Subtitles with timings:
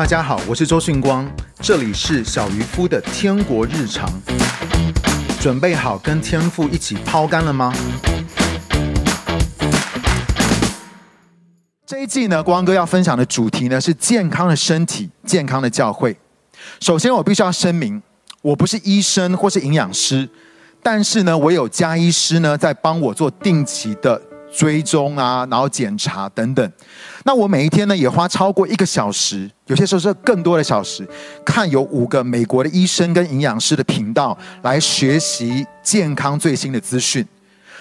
[0.00, 1.30] 大家好，我是周迅光，
[1.60, 4.10] 这里是小渔夫的天国日常。
[5.38, 7.70] 准备好跟天父一起抛竿了吗？
[11.84, 16.16] 这一季呢，光哥要分享的主题呢是健康的身体，健康的教会。
[16.80, 18.02] 首先，我必须要声明，
[18.40, 20.26] 我不是医生或是营养师，
[20.82, 24.22] 但是呢，我有家医师呢在帮我做定期的。
[24.52, 26.72] 追踪啊，然后检查等等。
[27.24, 31.06] 那我每一天呢，也花超过一个小时，有些时候是更多的小时，
[31.44, 37.26] 看有五个美国的医生跟营养师的频道来学习健康最新的资讯。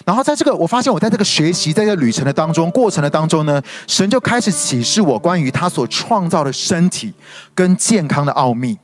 [0.06, 7.14] 然后在这个，我发现我在这个学习，在这个旅程的当中，过程的当中呢，神就开始启示我关于他所创造的身体
[7.56, 8.78] 跟健康的奥秘。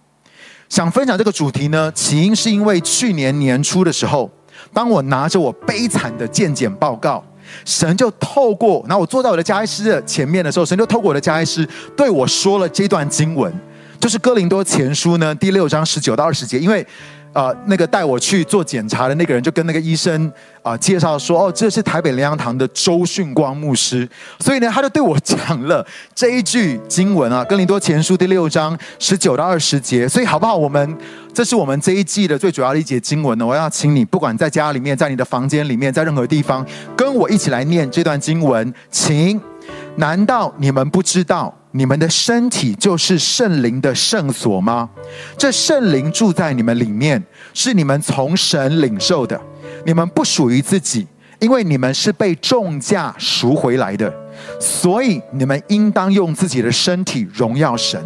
[0.68, 4.30] 想分享这个主题呢，起因是因为去年年初的时候，
[4.74, 7.24] 当我拿着我悲惨的健检报告。
[7.64, 13.54] 神就透过，然后我坐在我的家医师的前面的时候，神就透过我的家医师对我说了这段经文，
[14.00, 16.86] 就是哥林多前书呢第六章十九到二十节，因为。
[17.36, 20.32] 呃，那个带我去做检查的那个人就跟那个医生
[20.64, 24.08] 啊、介绍说，哦，这是台北灵粮堂的周迅光牧师，
[24.40, 30.08] 所以呢，他就对我讲了 这一句经文啊，《哥林多前书》第六章十九到二十节。
[30.08, 30.56] 所以好不好？
[30.56, 30.98] 我们
[31.34, 33.46] 这是我们这一季的最主要的一节经文呢。
[33.46, 39.42] 我要请你，不管在家里面，在你的房间里面，在任何地方，跟我一起来念这段经文，请。
[39.98, 44.90] 难道你们不知道，你们的身体就是圣灵的圣所吗？
[45.38, 47.22] 这圣灵住在你们里面，
[47.54, 49.40] 是你们从神领受的。
[49.86, 51.06] 你们不属于自己，
[51.38, 54.12] 因为你们是被重价赎回来的。
[54.58, 58.02] 所以你们应当用自己的身体荣耀神。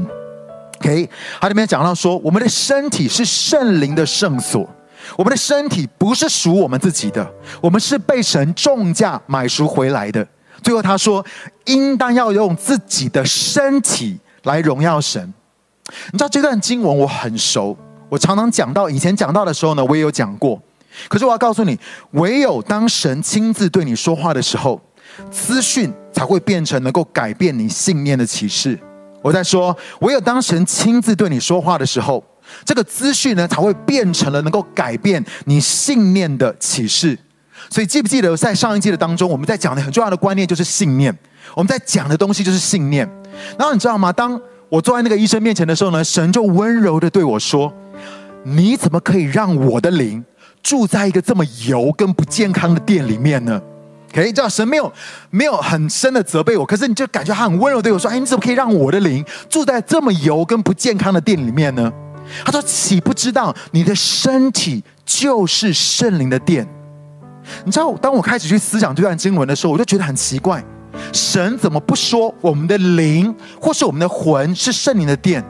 [0.79, 1.07] OK，
[1.39, 4.67] 他里面讲到说，我们的身体是圣灵的圣所，
[5.15, 7.31] 我们的身体不是属我们自己的，
[7.61, 10.27] 我们是被神重价买赎回来的。
[10.61, 11.25] 最后他说，
[11.65, 15.33] 应当要用自己的身体来荣耀神。
[16.11, 17.75] 你知道这段经文我很熟，
[18.09, 20.61] 我常常讲到，以前讲到的时候呢，我也有讲过。
[21.08, 21.77] 可是我要告诉你，
[22.11, 24.81] 唯有当神亲自对你说话的时候，
[25.31, 28.77] 资讯才会变成能够改变你信念的启示。
[29.21, 32.23] 我在说，唯有当神亲自对你说话的时候，
[32.65, 37.17] 这个资讯呢，才会变成了能够改变你信念的启示。
[37.70, 41.15] 所以记不记得在上一季的当中，我们在讲的很重要的观念就是信念。
[41.55, 43.09] 我们在讲的东西就是信念。
[43.58, 44.11] 然后你知道吗？
[44.11, 44.39] 当
[44.70, 47.73] 我坐在那个医生面前的时候呢，神就温柔的对我说
[48.43, 50.23] ：“你怎么可以让我的灵
[50.61, 53.59] 住在一个这么油跟不健康的店里面呢？”
[54.14, 54.91] 可以，知道神没有
[55.30, 61.91] 没有很深的责备我，可是你就感觉他很温柔对我说：“哎，你怎么可以让我的灵住在这么油跟不健康的店里面呢？”
[62.43, 66.67] 他说：“岂不知道你的身体就是圣灵的殿？”
[67.65, 70.64] 你知道，当我开始去思想这段经文的时候，我就觉得很奇怪，
[71.14, 75.43] 神怎么不说我们的灵或是我们的魂是圣灵的殿，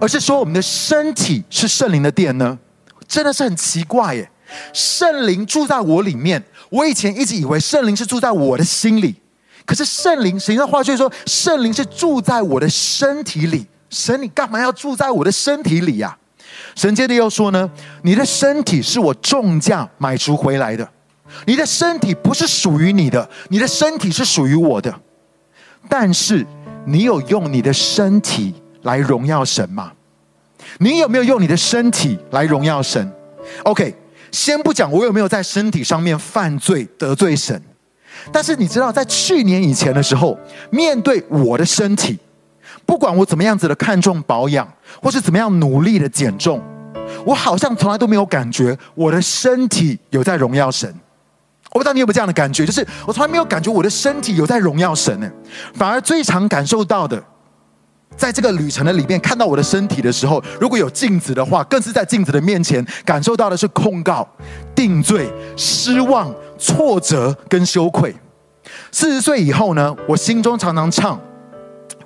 [0.00, 2.58] 而是说我们的身体是圣灵的殿呢？
[3.06, 4.30] 真的是很奇怪耶！
[4.72, 9.16] 圣灵住在我里面，我以前一直以为圣灵是住在我的心里，
[9.64, 13.66] 可是圣灵，神的话却说圣灵是住在我的身体里。
[13.88, 16.16] 神，你干嘛要住在我的身体里呀？
[16.76, 17.68] 神接着又说呢，
[18.02, 20.88] 你的身体是我重价买赎回来的。
[21.46, 24.94] 你的身体不是属于你的，你的身体是属于我的。
[25.88, 26.46] 但是，
[26.84, 29.92] 你有用你的身体来荣耀神吗？
[30.78, 33.10] 你有没有用你的身体来荣耀神
[33.64, 33.94] ？OK，
[34.30, 37.60] 先不讲我有没有在身体上面犯罪得罪神，
[38.30, 40.38] 但是你知道，在去年以前的时候，
[40.70, 42.18] 面对我的身体，
[42.84, 44.70] 不管我怎么样子的看重保养，
[45.02, 46.62] 或是怎么样努力的减重，
[47.24, 50.94] 我好像从来都没有感觉我的身体有在荣耀神。
[51.72, 55.30] 我不知道你有没有这样的感觉，就是我从来没有感觉我的身体有在荣耀神呢，
[55.74, 57.22] 反而最常感受到的，
[58.16, 64.28] 在这个旅程的里面看到我的身体的时候，如果有镜子的话，更是在镜子的面前感受到的是控告、
[64.74, 68.14] 定罪、失望、挫折跟羞愧。
[68.90, 71.20] 四十岁以后呢，我心中常常唱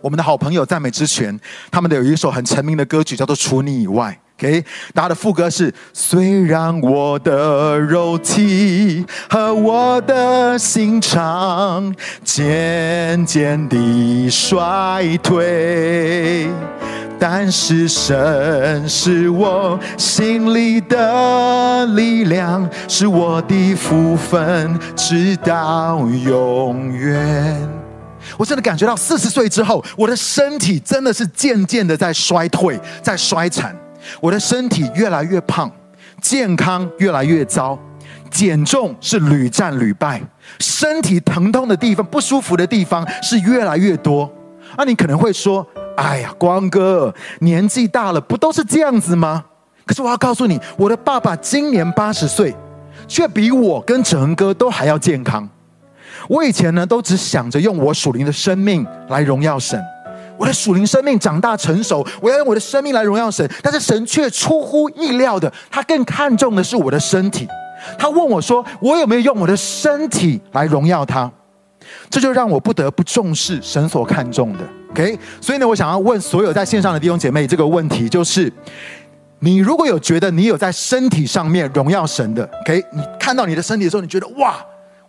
[0.03, 1.41] 我们的好朋友赞美之泉，
[1.71, 4.19] 他们的有一首很成名的歌曲叫做《除你以外》。
[4.37, 11.95] OK，大家的副歌是：虽然我的肉体和我的心肠
[12.25, 16.49] 渐渐地衰退，
[17.17, 27.57] 但是神是我心里的力量，是我的福分，直到永远。
[28.37, 33.73] 我真的感觉到四十岁之后，我的身体真的是渐渐的在衰退，在衰残。
[34.21, 35.71] 我的身体越来越胖，
[36.21, 37.79] 健康越来越糟，
[38.31, 40.23] 减重是屡战屡败，
[40.59, 44.31] 身体疼痛的地方、不舒服的地方是越来越多。
[44.77, 45.67] 那你可能会说
[45.97, 49.45] 哎呀，光哥年纪大了，不都是这样子吗？
[49.87, 52.55] 可是我要告诉你，我的爸爸今年八十岁，
[53.07, 55.49] 却比我跟哲哥都还要健康。
[56.27, 59.79] 我以前呢，都只想着用我属灵的生命来荣耀神。
[60.39, 63.49] 我的属灵生命长大成熟，我要用我的生命来荣耀神。
[63.63, 67.47] 但是神却出乎意料的，他更看重的是我的身体。
[67.99, 71.31] 他问我说：“我有没有用我的身体来荣耀他？”
[72.09, 74.61] 这就让我不得不重视神所看重的。
[74.93, 78.51] OK，所以呢，我想要问所有在线上的弟兄姐妹这个问题，就是：
[79.41, 84.65] 你如果有觉得你有在身体上面荣耀神的，OK，你看到你的身体的时候，你觉得哇，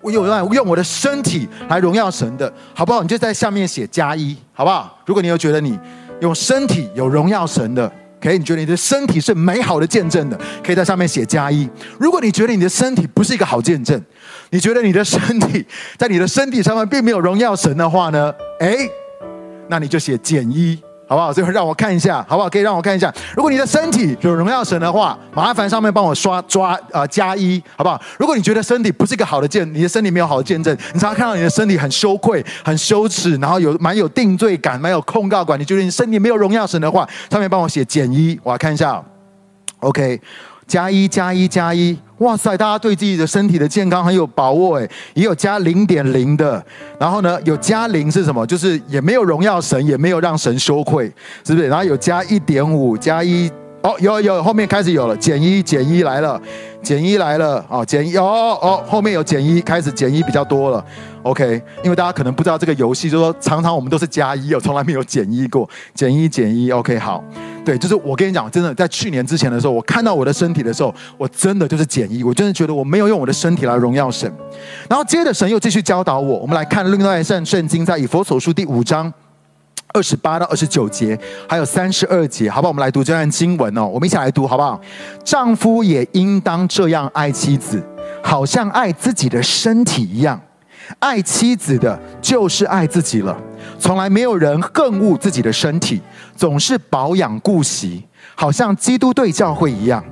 [0.06, 3.02] 我有在用我的身体来荣耀神的，好不好？
[3.02, 5.00] 你就在下面写加一，好不好？
[5.06, 5.80] 如果你有觉得你
[6.22, 7.92] 用身体有荣耀神的。
[8.18, 11.70] 可以你觉得你的身体是美好的见证的，可以在上面写加一。
[12.00, 14.02] 如果你觉得你的身体不是一个好见证，
[14.50, 15.64] 你觉得你的身体
[15.96, 18.34] 在你的身体上面并没有荣耀神的话呢？
[18.62, 18.90] 诶，
[19.68, 20.80] 那你就写减一。
[21.08, 21.32] 好不好？
[21.32, 22.50] 最后让我看一下，好不好？
[22.50, 23.14] 可以让我看一下。
[23.36, 28.02] 如果你的身体有荣耀神的话，麻烦上面帮我刷抓啊、呃、加一，好不好？
[28.18, 39.04] 如果你觉得身体不是一个好的见，你的身体没有好的见证，你常常看到你的身体很羞愧、很羞耻，然后有蛮有定罪感、蛮有控告感，你觉得你身体没有荣耀神的话，上面帮我写减一，我来看一下。
[39.80, 40.20] OK。
[40.68, 42.58] 加一加一加一，哇塞！
[42.58, 46.64] 大家对自己的身体的健康很有把握诶，也有加零点零的，
[47.00, 48.46] 然后呢，有加零是什么？
[48.48, 51.06] 就是也没有荣耀神，也没有让神羞愧，
[51.44, 51.68] 是不是？
[51.68, 53.52] 然后有加一点五，加一
[53.86, 56.42] 哦，有有，后面开始有了，减一减一来了，
[56.82, 60.84] 减一来了哦，减一哦哦，后面有减一，开始减一比较多了。
[61.22, 66.72] OK，因为大家可能不知道这个游戏，就说常常我们都是加一，我从来没有减一过，减一减一。
[66.72, 67.24] OK，好。
[67.64, 74.32] 对，就是我跟你讲，真的，在去年之前的时候，我看到我的身体的时候，我真的就是减一，我真的觉得我没有用我的身体来荣耀神。
[74.90, 79.14] 然后接着神又继续教导我，我们来看另外一段圣经，在以弗所书第五章
[79.94, 81.18] 二十八到二十九节，
[81.48, 82.70] 还有三十二节，好不好？
[82.70, 84.80] 我们来读这段经文哦，我们一起来读好不好？
[85.24, 87.82] 丈夫也应当这样爱妻子，
[88.22, 90.40] 好像爱自己的身体一样。
[91.00, 93.36] 爱妻子的，就是爱自己了。
[93.80, 96.02] 从来没有人恨恶自己的身体，
[96.36, 98.06] 总是保养顾惜，
[98.36, 100.04] 好像基督对教会一样。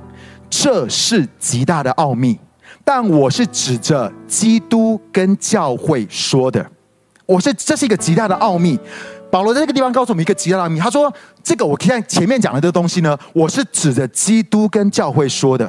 [0.50, 2.38] 这是极大的奥秘。
[2.86, 6.66] 但我是指着基督跟教会说的。
[7.24, 8.78] 我是，这是一个极大的奥秘。
[9.34, 10.78] 保罗在这个地方告诉我们一个极大的奥秘。
[10.78, 15.68] 他说：“这个我看前面讲的这个东西呢，我是指着基督跟教会说的。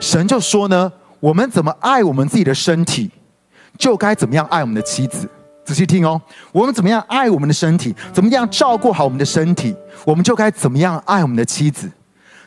[0.00, 0.90] 神就说呢，
[1.20, 3.10] 我们怎么爱我们自己的身体？”
[3.76, 5.28] 就该怎么样爱我们的妻子？
[5.66, 6.18] 仔细听哦，
[6.50, 7.94] 我们怎么样爱我们的身体？
[8.10, 9.76] 怎么样照顾好我们的身体？
[10.06, 11.90] 我们就该怎么样爱我们的妻子？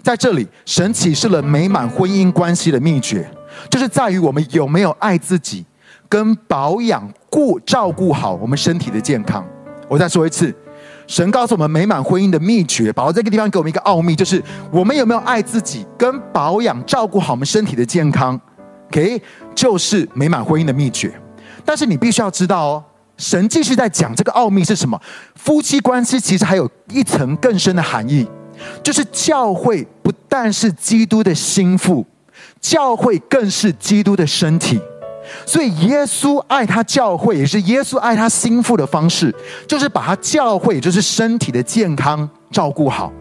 [0.02, 3.30] 在这里，神启示了美满婚姻关系的秘诀，
[3.70, 5.64] 就是在于我们有没有爱自己，
[6.10, 9.46] 跟保养、顾、照顾好我们身体的健康。
[9.92, 10.56] 我再说一次，
[11.06, 14.42] 神告诉我们美满婚姻的秘诀，保罗这个地方给我们一个奥秘，就是
[14.72, 18.40] 我们有没有爱自己，跟保养、照顾好我们身体的健康。
[18.88, 19.22] OK，
[19.54, 21.14] 就是美满婚姻的秘诀。
[21.66, 22.84] 但是你必须要知道哦，
[23.18, 24.98] 神继续在讲这个奥秘是什么？
[25.36, 28.26] 夫妻关系其实还有一层更深的含义，
[28.82, 32.06] 就是教会不但是基督的心腹，
[32.62, 34.80] 教会更是基督的身体。
[35.46, 39.34] 所以耶稣爱他教会，也是耶稣爱他心腹的方式，
[39.68, 43.12] 就是把他教会，就是身体的健康照顾好。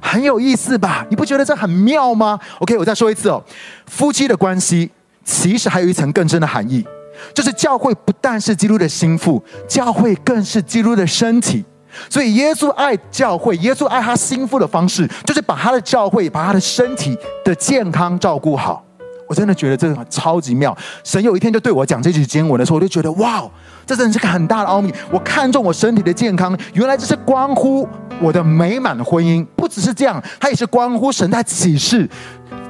[0.00, 1.04] 很有意思吧？
[1.10, 3.42] 你不觉得这很妙吗？OK，我再说一次哦，
[3.86, 4.90] 夫妻的关系
[5.24, 6.86] 其实还有一层更深的含义，
[7.34, 11.64] 就是教会不但是基督的心腹，教会更是基督的身体。
[12.10, 18.84] 所以耶稣爱教会，耶稣爱他心腹的方式，就是把他的教会，把他的身体的健康照顾好。
[19.28, 20.76] 我真的觉得这个超级妙。
[21.04, 23.42] 神有一天就对我讲这句经文的时候，我就觉得哇，
[23.84, 24.92] 这真的是个很大的奥秘。
[25.10, 27.88] 我看重我身体的健康，原来这是关乎。
[28.18, 32.08] 我的美满婚姻不只是这样，它也是关乎神在启示，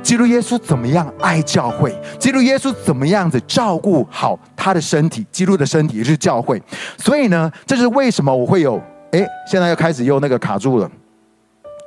[0.02, 6.60] 基督耶稣怎么样爱教会，基督耶稣怎么样子照顾好他的身体，基督的身体也是教会。
[6.98, 8.76] 所以呢，这是为什么我会有
[9.12, 10.90] 哎，现在又开始又那个卡住了，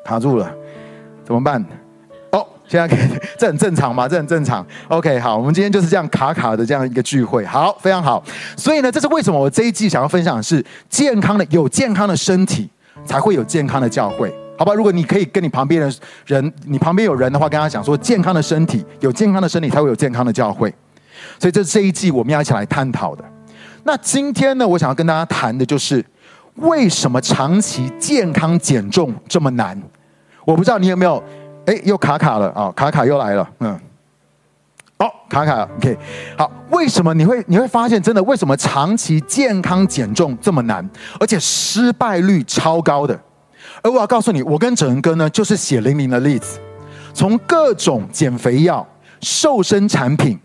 [0.05, 0.49] 卡住了，
[1.25, 1.61] 怎么办？
[2.69, 4.07] 现在可以，这很正常吗？
[4.07, 4.65] 这很正常。
[4.87, 8.23] OK，好，我们今天就是这样卡卡的这样一个聚会，好，非常好。
[8.55, 12.69] 所以呢，这是为什么我这一季想要分享的是健康的，有健康的身体。
[13.05, 14.73] 才会有健康的教会，好吧？
[14.73, 15.91] 如果你可以跟你旁边的
[16.25, 20.69] 人，你旁边有人的话，跟他讲说，健康的身体，有健康的身体才会有健康的教会。
[21.39, 23.23] 所以这是这一季我们要一起来探讨的。
[23.85, 26.05] 那今天呢，我想要跟大家谈的就是，
[26.55, 29.81] 为什么长期健康减重这么难？
[30.45, 31.23] 我不知道你有没有，
[31.69, 33.79] 哎，又卡卡了啊、卡卡又来了，嗯。
[34.97, 35.97] 哦，卡卡，OK，
[36.35, 38.21] 好，为什么你会你会发现真的？
[38.23, 40.87] 为什么长期健康减重这么难，
[41.19, 43.17] 而且失败率超高的
[43.83, 46.59] 而我要告诉你，我跟整人哥呢，就是血淋淋的例子。
[47.13, 48.85] 从各种减肥药、
[49.21, 50.37] 瘦身产品，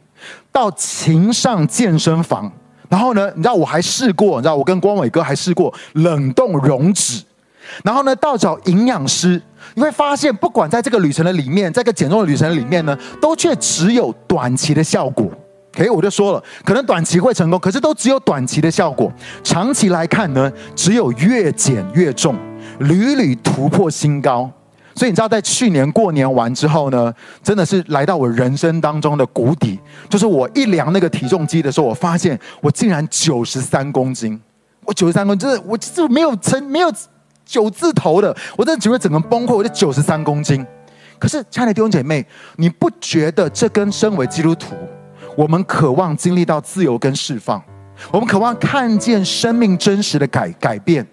[0.53, 2.53] 到情上健身房，
[2.89, 7.25] 然后呢，你知道我还试过，你知道我跟光伟哥还试过冷冻溶脂，
[7.83, 9.41] 然后呢，到找营养师，
[9.75, 15.31] 你会发现，不管在这个旅程的里面，在这个减重的旅程里面呢，都却只有短期的效果。
[15.75, 19.13] OK，我就说了，可能短期会成功，可是都只有短期的效果，
[19.43, 22.37] 长期来看呢，只有越减越重，
[22.79, 24.49] 屡屡突破新高。
[24.95, 27.13] 所以你知道，在去年过年完之后呢，
[27.43, 29.77] 真的是来到我人生当中的谷底。
[30.09, 34.41] 就是我一量那个体重机的时候，我发现我竟然九十三公斤。
[34.85, 36.93] 我九十三公斤，真的，我这没有成没有
[37.45, 39.55] 九字头的，我真的只会整个崩溃。
[39.55, 40.65] 我就九十三公斤。
[41.19, 44.75] 可是，亲爱的弟兄姐妹，你不觉得这跟身为基督徒，
[45.37, 47.63] 我们渴望经历到自由跟释放，
[48.11, 51.07] 我们渴望看见生命真实的改改变？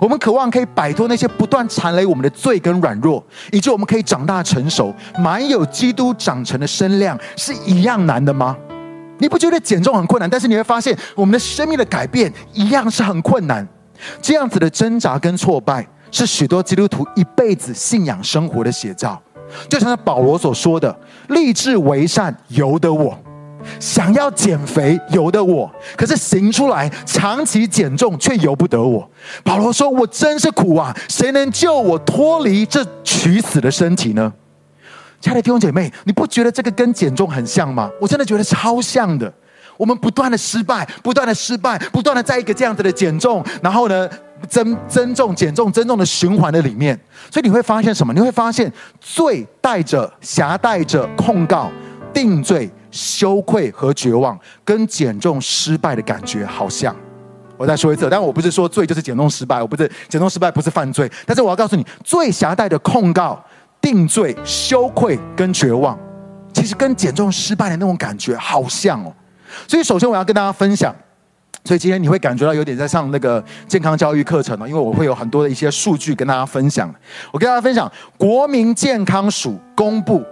[0.00, 8.56] 我们渴望可以摆脱那些不断缠累我们的罪跟软弱，以及我们可以长大成熟，满有基督长成的身量，是一样难的吗？
[9.18, 10.28] 你不觉得减重很困难？
[10.28, 13.66] 但是你会发现，我们的生命的改变一样是很困难。
[14.20, 19.20] 这样子的挣扎跟挫败，是许多基督徒一辈子信仰生活的写照。
[19.68, 20.96] 就像保罗所说的
[21.28, 23.18] ：“立志为善，由得我。”
[23.80, 29.10] 想要减肥由得我，可是行出来长期减重却由不得我。
[29.42, 30.96] 保罗说：“我真是苦啊！
[31.08, 34.32] 谁能救我脱离这取死的身体呢？”
[35.20, 37.90] 亲爱的弟兄姐妹，你不觉得这个跟减重很像吗？
[38.00, 39.32] 我真的觉得超像的。
[39.76, 44.08] 我们不断的失败，不断的失败，不断的在一个这样子的减重，然后呢
[44.48, 46.98] 增增重、减重、增重的循环的里面，
[47.30, 48.12] 所以你会发现什么？
[48.12, 51.70] 你会发现罪带着、挟带着控告、
[52.12, 52.70] 定罪。
[52.92, 56.96] 羞愧和绝望跟减重失败的感觉好像，
[57.58, 63.44] 我再说一次，但我不是说罪就是减重失败，我不是减重失败不是犯罪，但是我要告诉你，罪挟带的控告、
[63.82, 65.98] 定罪、羞愧跟绝望，
[66.54, 69.12] 其实跟减重失败的那种感觉好像哦。
[69.66, 70.94] 所以首先我要跟大家分享，
[71.64, 76.92] 所以今天你会感觉到有点在上那个健康教育课程哦，因为我会有很多的一些数据跟大家分享。
[77.32, 80.22] 我跟大家分享，国民健康署公布。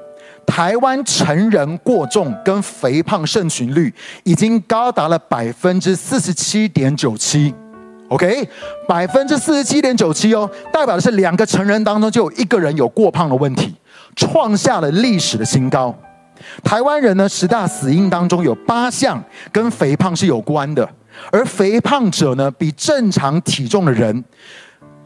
[0.46, 3.90] 台湾成人过重跟肥胖盛行率
[4.24, 7.54] 已经高达了百分之四十七点九七
[8.08, 8.46] ，OK，
[8.86, 13.74] 百分之四十七点九七哦，代表的是两个成人当中就有一个人有过胖的问题，
[14.14, 15.98] 创下了历史的新高。
[16.62, 19.22] 台湾人呢，十大死因当中有八项
[19.52, 20.88] 跟肥胖是有关的，
[21.30, 24.24] 而肥胖者呢，比正常体重的人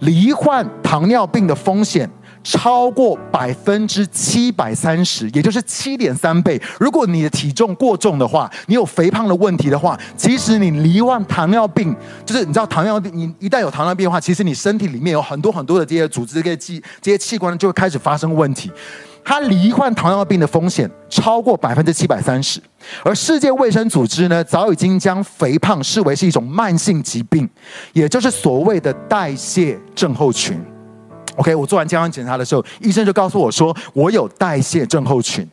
[0.00, 2.08] 罹患糖尿病的风险。
[2.44, 6.58] 超过百分之七百三十，也就是七点三倍。
[6.78, 11.94] 如果你的体重过重的话，你有肥胖的问题的话，其实你罹患糖尿病，
[12.24, 18.70] 就是你知道糖尿病，你一旦有糖尿病的话，其实你身体里面有很多很多的这些组织、这些器、这些器官就会开始发生问题。
[19.28, 22.58] 它罹患糖尿病的风险超过百分之七百三十，
[23.04, 27.46] 而世界卫生组织呢，早已经将肥胖视为是一种慢性疾病，
[27.92, 30.58] 也就是所谓的代谢症候群。
[31.36, 35.46] OK，我做完健康检查的时候，医生就告诉我说，我有代谢症候群。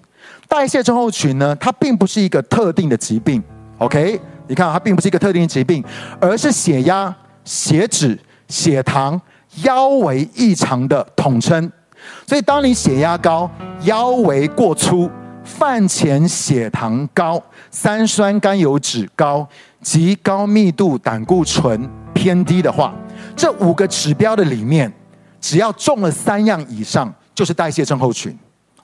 [0.47, 3.43] 代谢症候群呢，它并不是一个特定的疾病。
[3.79, 4.17] OK，
[4.47, 5.83] 你看，它并不是一个特定的疾病，
[6.21, 7.13] 而是血压、
[7.43, 8.17] 血脂、
[8.47, 9.19] 血糖、
[9.63, 11.69] 腰围异常的统称。
[12.27, 13.49] 所以，当你血压高、
[13.81, 15.09] 腰围过粗、
[15.43, 19.47] 饭前血糖高、三酸甘油酯高
[19.81, 22.93] 及高密度胆固醇偏低的话，
[23.35, 24.91] 这五个指标的里面。
[25.41, 28.35] 只要中了三样以上，就是代谢症候群。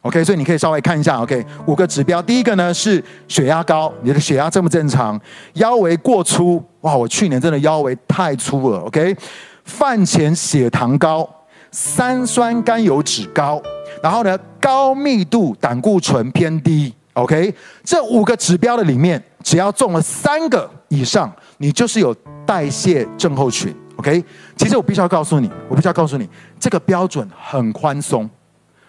[0.01, 1.19] OK，所以你可以稍微看一下。
[1.19, 5.19] OK，五个指标，第一个呢是血压高，你的血压正不正常？
[5.53, 8.77] 腰围过粗，哇，我去年真的腰围太粗了。
[8.81, 9.17] OK，
[9.65, 11.27] 饭前血糖高，
[11.71, 13.61] 三酸甘油酯高，
[14.03, 16.93] 然后呢高密度胆固醇偏低。
[17.13, 23.75] OK，这五个指标的里面，只要中了三个以上，你就是有代谢症候群。
[23.97, 24.23] OK，
[24.55, 26.27] 其实我必须要告诉你，我必须要告诉你，
[26.59, 28.29] 这个标准很宽松，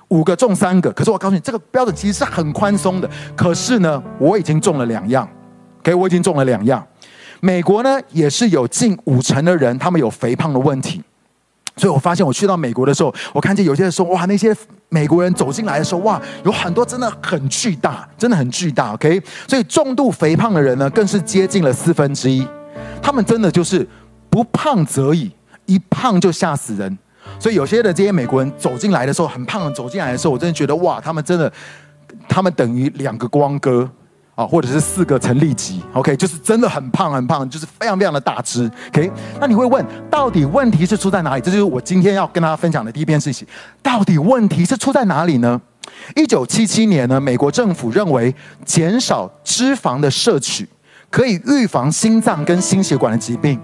[0.09, 0.93] 五个中三个。
[0.93, 3.11] 可是我告诉你，这个标准其实是很宽松的。
[3.37, 5.29] 可是呢，我已经中了两样
[5.81, 6.87] ，OK，我已经中了两样。
[7.41, 11.03] 美国呢，也是有近五成的人，他们有肥胖的问题。
[11.77, 14.57] 所以我发现，我去到美国的时候，我看见有些人说，哇，那些
[14.89, 18.95] 美国人走进来的时候，哇，有很多真的很巨大，真的很巨大。
[18.95, 22.47] OK，所以重度肥胖的人呢，更是接近了四分之一。
[23.03, 23.87] 他们真的就是。
[24.33, 25.31] 不胖则已，
[25.67, 26.99] 一胖就吓死人。
[27.39, 31.53] 所以有些的这些美国人走进来的时候，很胖的走进来的时候，我真的觉得哇，他们真的，
[32.27, 33.87] 他们等于两个光哥
[34.47, 39.11] 或者是四个成立级，OK，就是真的很胖很胖，就是非常非常的大只，OK。
[39.41, 41.41] 那你会问，到底问题是出在哪里？
[41.41, 43.47] 这就是我今天要跟大家分享的第一件事情。
[43.83, 45.61] 到底问题是出在哪里呢？
[46.17, 48.35] 一九七七年呢，美国政府认为
[48.65, 50.69] 减少脂肪的摄取
[51.11, 53.61] 可以预防心脏跟心血管的疾病，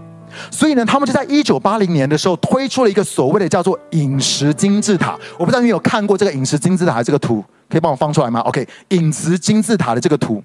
[0.50, 5.18] 所以呢，他们就在一九八零年的时候推出了一个所谓的叫做饮食金字塔。
[5.38, 10.42] 我不知道你有看过这个饮食金字塔这个图，可以帮我放出来吗？OK，饮食金字塔的这个图。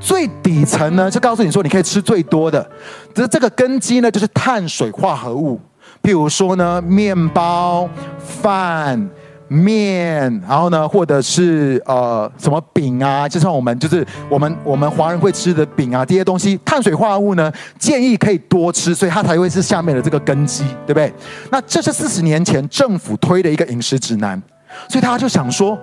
[0.00, 2.68] 最底层呢，就告诉你说，你可以吃最多的，
[3.14, 5.60] 这这个根基呢，就是碳水化合物，
[6.02, 9.10] 譬如说呢，面包、饭、
[9.48, 21.12] 面，然后呢，或者是呃什么饼啊，就像我们就是我们我们华人会吃的饼啊，这些东西，碳水化合物呢，建议可以多吃，所以它才会是下面的这个根基，对不对？
[21.50, 24.40] 那这是四十年前政府推的一个饮食指南，
[24.88, 25.78] 所以大家就想说。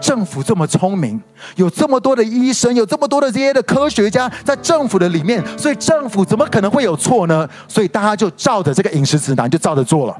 [0.00, 1.20] 政府这么聪明，
[1.56, 7.48] 有这么多的医生，有这么多的这些的科学家在政府的里面，所以政府怎么可能会有错呢？
[7.68, 10.16] 所以大家就照着这个饮食指南就照着做了。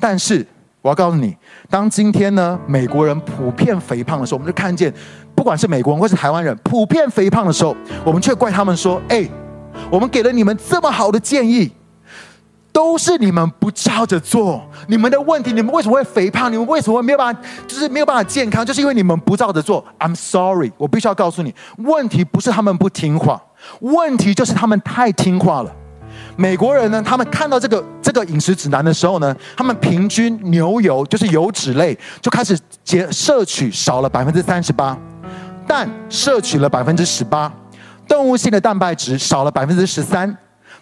[0.00, 0.46] 但是
[0.82, 1.36] 我要告诉你，
[1.70, 4.92] 当今天呢，美国人普遍肥胖的时候，我们就看见，
[5.34, 9.28] 不管是美国人或是台湾人普遍肥胖的时候，我们却怪他们说：“哎，
[9.90, 11.70] 我们给了你们这么好的建议。”
[12.78, 16.48] 都是你们不照着做，你们的问题，你们为什么会肥胖？
[16.48, 18.64] 你们为什么会没有办法，就是没有办法健康？
[18.64, 19.84] 就是因为你们不照着做。
[19.98, 23.42] I'm sorry，我必须要告诉你，问题不是他们不听话，
[23.80, 25.72] 问题就是他们太听话了。
[26.36, 34.96] 美国人呢，他们看到这个这个饮食指南的时候呢，他们平均牛油就是油脂类就开始减摄取少了百分之三十八，
[35.66, 37.52] 蛋摄取了百分之十八，
[38.06, 40.38] 动物性的蛋白质少了百分之十三。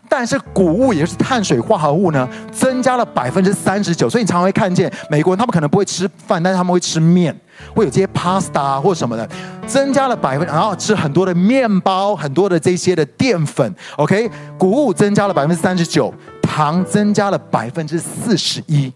[0.09, 7.39] 但是谷物也就是碳水化合物呢，增加了百分之三十九，所以你常常会看见美国人他们可能不会吃饭，但是他们会吃面，
[7.75, 9.29] 会有这些 pasta 啊或什么的，
[9.67, 18.93] 增加了百分，然后吃很多的面包，很多的这些的淀粉，OK，谷物增加了百分之三十九，糖增加了百分之四十一，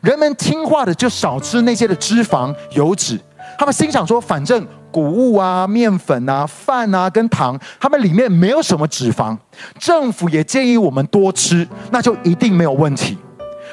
[0.00, 3.18] 人们听话的就少吃那些的脂肪、油脂，
[3.58, 4.66] 他们心想说，反正。
[4.92, 9.36] 谷物啊、面粉啊、饭啊跟糖，它们里面没有什么脂肪，
[9.78, 13.18] 政府也建议我们多吃，那就一定没有问题。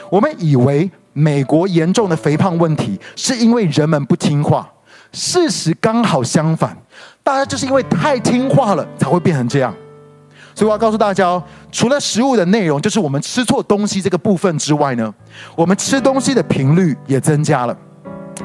[0.09, 4.67] 我们以为美国严重的肥胖问题是因为人们不听话，
[5.11, 6.75] 事实刚好相反，
[7.23, 9.71] 大家就是因为太听话了才会变成这样。
[10.55, 15.13] 所以我要告诉大家哦，除了食物的内容，就是我们吃错东西这个部分之外呢，
[15.55, 17.77] 我们吃东西的频率也增加了。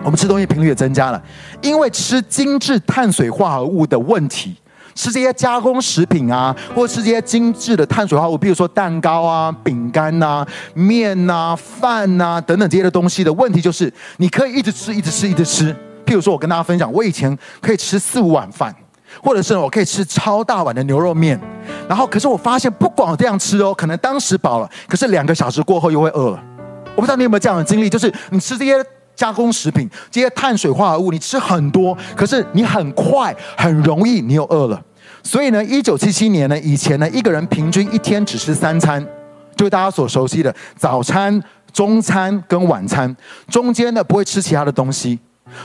[0.03, 1.23] 我们吃东西频率也增加了，
[1.63, 4.55] 因为吃精致碳水化合物的问题，
[4.95, 15.75] 吃这些加工食品啊，或者吃这些精致的碳水化合物，比如说蛋糕啊、饼干呐、面呐、饭呐等等这些的东西的问题，就是你可以一直吃、一直吃、一直吃。
[16.05, 18.75] 譬如说，我跟大家分享，我以前可以吃四五碗饭，
[19.23, 21.41] 或者是我可以吃超大碗的牛肉面，
[21.89, 26.43] 然后可是我发现，不管我这样吃哦，可能当时饱了，可是两个小时过后又会饿了。
[26.95, 28.85] 我不知道你有没有这样的经历，就是你吃这些。
[29.15, 34.81] 加工食品这些碳水化合物，你吃很多，可是你很快很容易你又饿了。
[35.23, 39.03] 所以呢，一九七七年呢，以前呢，一个人平均一天只吃三餐，
[39.57, 43.17] 就是大家所熟悉的早餐、中餐跟晚餐，
[43.49, 45.19] 中间呢不会吃其他的东西。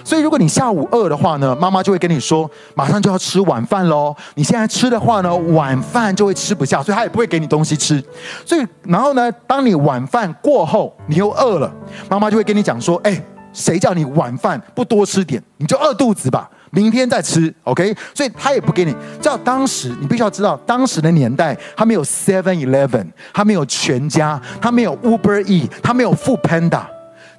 [0.04, 4.16] 所以如果你下午饿的话呢，妈妈就会跟你说，马上就要吃晚饭喽。
[4.36, 8.02] 你现在吃的话呢，晚饭就会吃不下，所以她也不会给你东西吃。
[8.46, 11.70] 所以然后呢，当你晚饭过后你又饿了，
[12.10, 13.22] 妈妈就会跟你讲说，哎。
[13.54, 17.96] 谁叫你晚饭不多吃点，你就饿肚子吧，明天再吃，OK？
[18.14, 18.92] 所以他也不给你。
[19.22, 26.84] 知道当时你必须要知道，当时的年代，他没有 Seven Eleven，他没有全家，他没有 Uber E，他没有 Food Panda，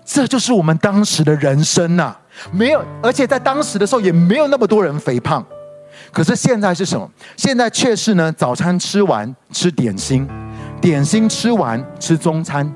[0.05, 2.17] 这就是我们当时的人生呐、
[2.51, 5.45] 没有，而且在当时的时候也没有那么多人肥胖。
[6.13, 7.09] 可是现在是什么？
[7.37, 10.29] 现在却是呢，早餐吃完吃点心，
[10.81, 12.69] 点心吃完吃中餐，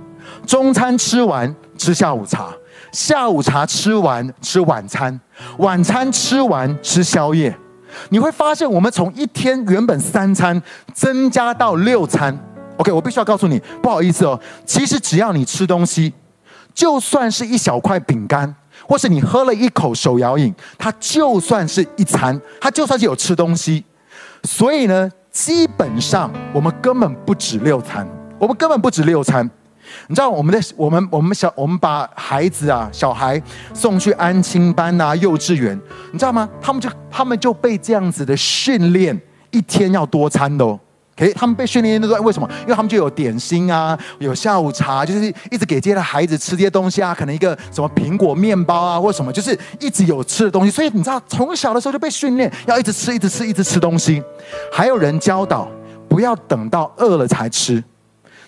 [0.46, 2.52] 中餐吃完吃下午茶。
[2.94, 5.20] 下午茶吃完吃晚餐，
[5.58, 7.52] 晚餐吃完吃宵夜，
[8.10, 12.38] 你会发现我们从一天原本三餐增加到六餐。
[12.76, 16.14] OK，我必须要告诉你，不好意思哦，其实只要你吃东西，
[16.72, 18.54] 就算是一小块饼干，
[18.86, 23.84] 或是你喝了一口手摇饮，它就算是一餐，它就算是有吃东西。
[24.44, 28.06] 所以呢，基本上我们根本不止六餐，
[28.38, 29.50] 我们根本不止六餐。
[30.08, 33.40] 你知道我们的我们我们小我们把孩子啊小孩
[33.72, 35.80] 送去安亲班啊幼稚园，
[36.12, 36.48] 你知道吗？
[36.60, 39.20] 他们就他们就被这样子的训练，
[39.50, 40.78] 一天要多餐的哦。
[41.16, 42.48] 可以，他们被训练那段为什么？
[42.62, 50.72] 因为他们就有点心啊，有下午茶，就是一直给这些孩子吃这些东西啊，可能一个什么苹果面包啊，或什么，就是一直有吃的东西。
[50.72, 54.20] 所以你知道，从小的时候就被训练要一直吃，一直吃，一直吃东西。
[54.72, 55.68] 还有人教导
[56.08, 57.80] 不要等到饿了才吃。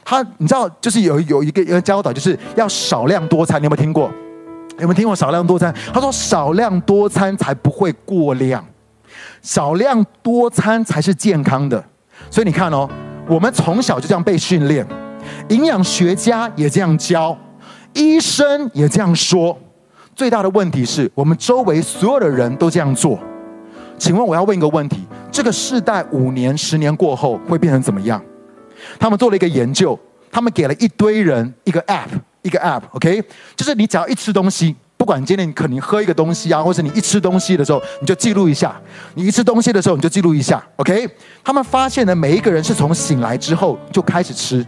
[0.09, 3.61] 他你知道，就是有有一个一个教导，就是要少量多餐。
[3.61, 4.09] 你有没有听过？
[4.79, 5.75] 有没有听过少量多餐？
[5.93, 8.65] 他说少量多餐才不会过量，
[9.43, 11.83] 少量多餐才是健康的。
[12.31, 12.89] 所以你看哦，
[13.27, 14.87] 我们从小就这样被训练，
[15.49, 17.37] 营养学家也这样教，
[17.93, 19.59] 医生也这样说。
[20.15, 23.19] 最大的问题是我们周围所有的人都这样做。
[23.99, 28.23] 请问我要问一个问题：这个世代五年、十年过后会变成怎么样？
[28.99, 29.99] 他们做了一个研究，
[30.31, 32.09] 他们给了一堆人一个 app，
[32.43, 33.23] 一个 app，OK，
[33.55, 34.75] 就是你只要一吃东西。
[34.99, 38.75] 不管今天你可能喝一个东西啊，或是你一吃东西的时候，你就记录一下。
[39.15, 40.65] 你一吃东西的时候，你就记录一下。
[40.77, 41.07] OK，
[41.45, 44.67] 他们发现呢，每一个人是从醒来之后就开始吃，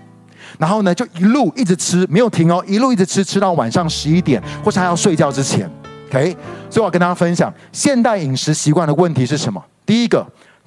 [0.59, 5.69] 然后呢就一路一直吃，没有停哦，一路一直吃，吃到晚上十一点，或是还要睡觉之前。
[6.11, 6.37] OK，
[6.69, 9.65] 所以我跟大家分享，现代饮食习惯的问题是什么？
[9.87, 10.25] 第一个，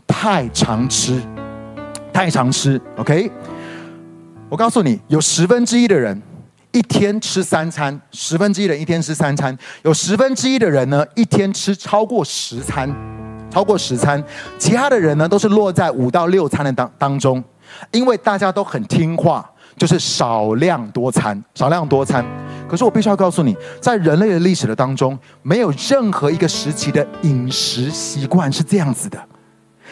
[0.07, 1.21] 太常吃，
[2.13, 2.79] 太常吃。
[2.97, 3.31] OK，
[4.49, 6.21] 我告诉你，有十分之一的人。
[6.73, 12.89] 一天吃三餐，十分之一的人一天吃三餐，有十分之一的人呢，一天吃超过十餐，
[13.49, 14.23] 超过十餐，
[14.57, 17.43] 其他的人呢，都是落在五到六餐的当当中，
[17.91, 19.45] 因为大家都很听话，
[19.75, 22.25] 就是少量多餐，少量多餐。
[22.69, 29.21] 可是我必须要告诉你，在人类的历史的当中，没有任何一个时期的饮食习惯是这样子的。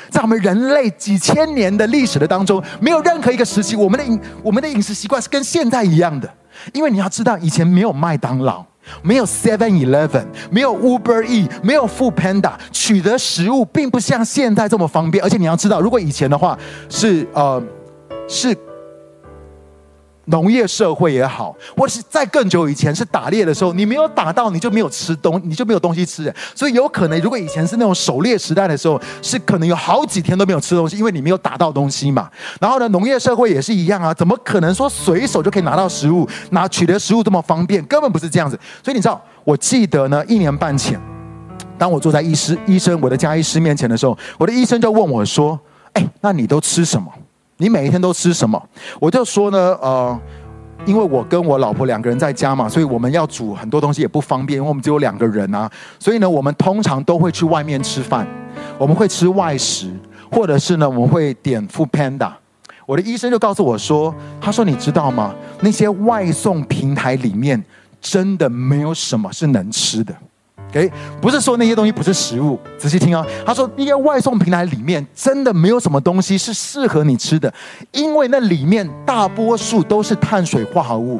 [0.09, 6.29] 在我们人类几千年的历史的当中，没有任何一个时期，我们的饮我们的饮食习惯是跟现在一样的。
[6.73, 8.65] 因为你要知道，以前没有麦当劳，
[9.01, 15.23] 没有 Seven Eleven，没有 Uber E，没有 Food Panda，取得食物并不像现在这么方便。
[15.23, 16.57] 而且你要知道，如果以前的话
[16.89, 17.61] 是呃
[18.27, 18.55] 是。
[20.29, 26.33] 农业社会也好，或是在更久以前是打猎的时候，你没有打到，你就没有吃东，你就没有东西吃。
[26.55, 32.29] 所以有可能，如果以前是那种狩猎时代的时候，是可能有好几天都没有吃东西，因为你没有打到东西嘛。
[32.59, 37.83] 然后呢，农业社会也是一样啊，怎么可能说随手就可以拿到食物，拿取得食物这么方便？
[37.85, 38.59] 根本不是这样子。
[38.83, 40.99] 所以你知道，我记得呢，一年半前，
[41.77, 45.59] 当我坐在医师医生我的家医师面前的时候，我的医生就问我说
[45.93, 47.11] ：“哎，那你都吃什么？”
[47.61, 48.61] 你每一天都吃什么？
[49.01, 50.17] 我就说呢，呃，
[50.85, 55.69] 因为我跟我老婆两个人在家嘛，所以我们要煮很多东西也不方便，因为我们只有两个人啊，
[55.99, 58.25] 所以呢，我们通常都会去外面吃饭，
[58.77, 59.91] 我们会吃外食，
[60.31, 62.31] 或者是呢，我们会点 Food Panda。
[62.85, 65.35] 我的医生就告诉我说，他说你知道吗？
[65.59, 67.61] 那些外送平台里面
[67.99, 70.15] 真的没有什么是能吃的。
[70.69, 73.25] OK，不是说那些东西不是食物，仔细听哦。
[73.43, 77.51] 他说，那些外送平台里面真的没有什么东西是适合你吃的，
[77.91, 81.19] 因为那里面大多数都是碳水化合物。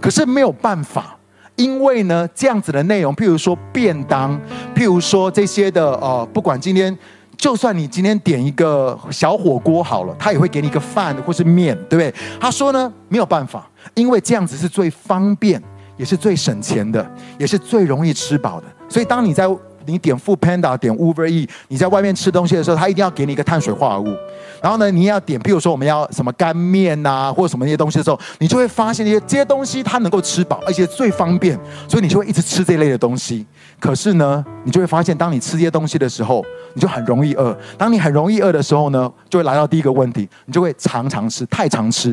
[0.00, 1.16] 可是没有办法，
[1.54, 4.36] 因为呢，这样子的内容，譬如说便当，
[4.74, 6.96] 譬如说这些的呃，不管今天，
[7.36, 12.12] 就算你今天点一个小火锅好了，他也会给你一个饭或是面，对不对？
[12.40, 15.62] 他说呢，没有办法，因为这样子是最方便。
[16.02, 18.66] 也是最省钱的，也是最容易吃饱的。
[18.88, 19.46] 所以，当你在
[19.86, 24.16] 你点 Food Panda、点 Uber E，你在外面吃东西的时候，他一定要给你一个碳水化合物。
[24.60, 31.56] 然后呢，你要点，譬如说我们要什么干面啊，或者什么那些东西的时候，你就会发现这些这些东西它能够吃饱，而且最方便，
[31.88, 33.46] 所以你就会一直吃这类的东西。
[33.78, 37.56] 可是呢，你就会发现，当你吃这些东西的时候，你就很容易饿。
[37.78, 42.12] 当你很容易饿的时候呢，就会来到第一个问题，你就会常常吃，太常吃。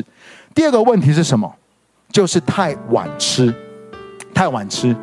[0.54, 1.52] 第二个问题是什么？
[2.12, 3.54] 就是太晚吃。
[4.40, 4.96] 太晚吃，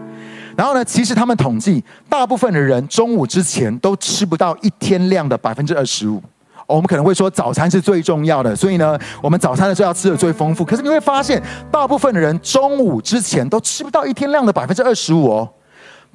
[0.56, 0.84] 然后呢？
[0.84, 6.20] 其实他们统计，大部分的人中午之前都吃不到一天量的百分之二十五。
[6.66, 10.66] 我们可能会说早餐是最重要的，所以呢，我们早餐的时候要吃的最丰富。
[10.66, 11.40] 可是你会发现，
[11.72, 15.48] 大部分的人中午之前都吃不到一天量的百分之二十五哦，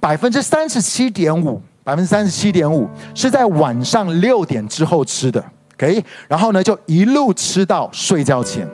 [0.01, 5.41] 百分之三十七点五，百分之三十七点五是在晚上六点之后吃的。
[5.75, 8.69] OK，然后呢，就一路吃到睡觉前。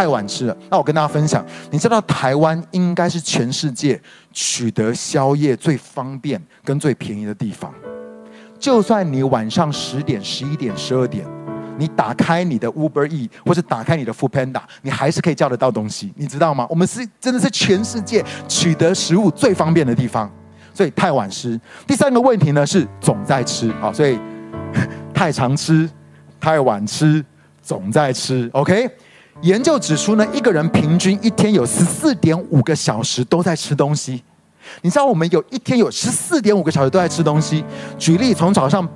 [0.00, 0.56] 太晚吃了。
[0.70, 4.00] 那我跟大家分享，你知道台湾应该是全世界
[4.32, 7.70] 取得宵夜最方便跟最便宜的地方。
[8.58, 11.26] 就算你晚上十点、十一点、十二点，
[11.76, 16.66] 你打开你的 Uber E 或者打开你的 Food Panda，你还是可以叫得到东西，你知道吗？
[16.70, 20.32] 我们是真的是全世界取得食物最方便的地方。
[20.72, 21.60] 所以太晚吃。
[21.86, 24.18] 第三个问题呢是总在吃啊，所以
[25.12, 25.86] 太常吃、
[26.40, 27.22] 太晚吃、
[27.60, 28.48] 总在吃。
[28.54, 28.90] OK。
[29.42, 34.22] 研究指出呢，一个人平均一天有十四点五个小时都在吃东西。
[34.82, 37.64] 你知道我们有一天有十四点五个小时都在吃东西。
[37.98, 38.86] 举例，从早上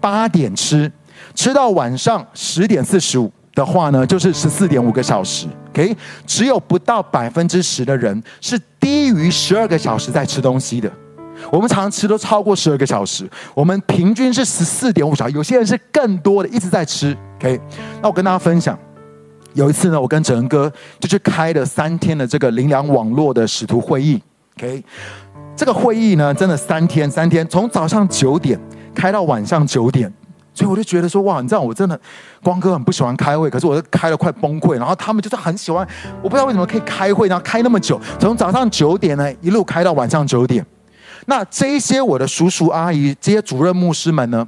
[0.00, 0.90] 八点吃，
[1.34, 5.46] 吃到晚上十点四十五，的话呢，就是十四点五个小时。
[5.70, 10.92] OK，只有不到百分之十的人是低于十二个小时在吃东西的。
[11.50, 17.16] 我们常吃都超过十二个小时，我们平均是十四点五小时，有些人是更多的，一直在吃。
[17.38, 17.58] OK，
[18.02, 18.78] 那我跟大家分享，
[19.54, 24.22] 有一次呢，我跟哲恩哥就去开了三天的这个灵粮网络的使徒会议。
[24.56, 24.84] OK，
[25.56, 28.60] 这个会议呢，真的三天三天，从早上九点
[28.94, 30.12] 开到晚上九点。
[30.56, 32.00] 所以我就觉得说，哇，你知道我真的
[32.40, 34.76] 光哥很不喜欢开会，可是我都开了快崩溃。
[34.76, 35.84] 然后他们就是很喜欢，
[36.22, 40.64] 我不知道为什么可以开会，然后开那么久，从早上九点呢一路开到晚上九点。
[41.26, 44.46] 那这一些我的叔叔阿姨，这些主任牧师们呢，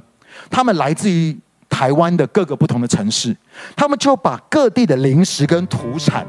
[0.49, 1.37] 他们来自于
[1.69, 3.35] 台湾的各个不同的城市，
[3.75, 6.25] 他们就把各地的零食跟土产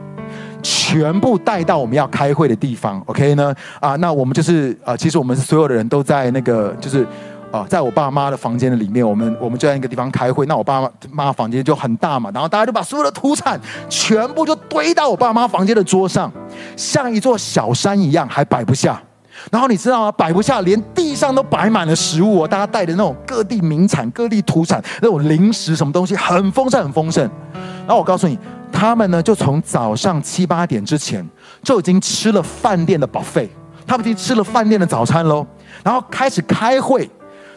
[0.62, 3.02] 全部带到我们要开会的地方。
[3.06, 3.54] OK 呢？
[3.80, 7.06] 啊，那我们就是啊，其实我们所有的人都在那个就是。
[7.50, 10.44] 啊，在我爸妈的房间的里面，我们我们就在一个地方开会。
[10.44, 16.30] 那我爸妈妈房间就很大嘛，然后大家就把所有的土产全部就堆到我爸妈房间的桌上，
[16.76, 19.02] 像一座小山一样，还摆不下。
[19.50, 20.12] 然后你知道吗？
[20.12, 22.48] 摆不下，连地上都摆满了食物哦。
[22.48, 27.28] 大家带的那种各地名产、各地土产那种零食，什么东西很丰盛，很丰盛。
[27.86, 28.38] 然后我告诉你，
[28.70, 31.26] 他们呢就从早上七八点之前
[31.62, 33.48] 就已经吃了饭店的 buffet，
[33.86, 35.46] 他们已经吃了饭店的早餐喽，
[35.82, 37.08] 然后开始开会。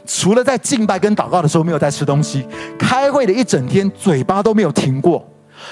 [0.04, 2.44] 除了在敬拜跟祷告的时候没有在吃东西，
[2.80, 5.24] 开会的一整天嘴巴都没有停过。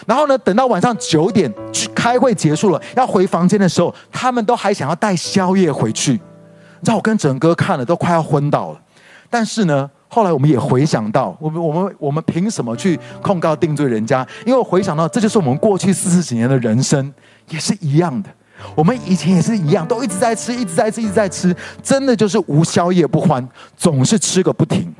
[0.07, 6.13] 然后呢，等到晚上九点去开会结束了，要回房间的时候，他们都还想要带宵夜回去。
[6.13, 8.81] 你知道我跟整哥看了都快要昏倒了。
[9.29, 14.25] 但是呢，后来我们也回想到，我们我们我们凭什么去控告定罪人家？
[14.45, 17.13] 因为我回想到，这就是我们过去四十几年的人生，
[17.49, 18.29] 也是一样的。
[18.75, 23.47] 我们以前也是一样，都一直在吃，一直在吃，一直在吃，真的就是无宵夜不欢，
[23.77, 24.93] 总是吃个不停。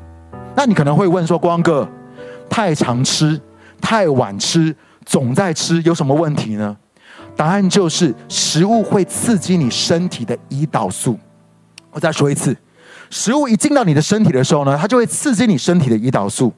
[0.56, 1.88] 那你可能会问说，光哥，
[2.50, 3.40] 太常吃，
[3.82, 6.76] 太晚吃，总在吃，有什么问题呢？
[7.36, 11.18] 答案就是食物会刺激你身体的胰岛素。
[11.92, 12.56] 我再说一次，
[13.10, 16.54] 食物一进到你的身体的时候呢，它就会刺激你身体的胰岛素。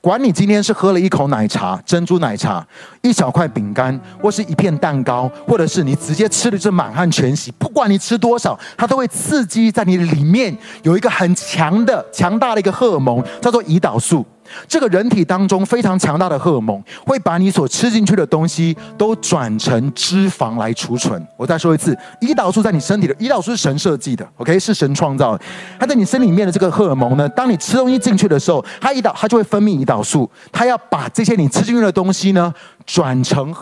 [0.00, 2.66] 管你今天是喝了一口奶茶、珍珠奶茶、
[3.02, 14.24] 一小块饼干，或是一片蛋糕，或者是你直接吃的这满汉全席，不管你吃多少，它都会刺激在你里面有一个很强的、强大的一个荷尔蒙，叫做胰岛素。
[14.66, 21.26] 这个人体当中非常强大的荷尔蒙，会把你所吃进去的东西都转成脂肪来储存。
[21.36, 25.44] 我再说一次，胰岛素在你身体的，胰岛素是神设计的，OK，是神创造的。
[25.78, 32.52] 它在你身里面的这个荷尔蒙呢，当你吃东西进去的时候，它胰岛它就会分泌胰岛素，它要把这些你吃进去的东西呢，
[32.86, 33.54] 转成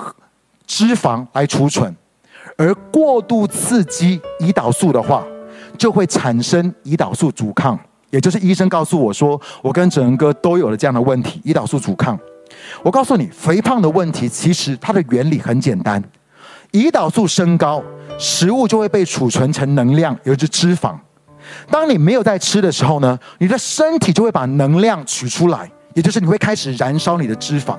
[0.66, 1.94] 脂肪来储存。
[2.56, 5.24] 而过度刺激胰岛素的话，
[5.76, 7.78] 就会产生胰岛素阻抗。
[8.10, 12.18] 也就是医生告诉我说，我跟哲恩哥都有了这样的问题，胰岛素阻抗。
[12.82, 16.02] 我告诉你，肥胖的问题其实它的原理很简单，
[16.72, 17.82] 胰岛素升高，
[18.18, 20.96] 食物就会被储存成能量，也就是脂肪。
[21.70, 27.76] 当你没有在吃的时候呢，你的身体就会把能量取出来，也就是你会开始燃烧你的脂肪。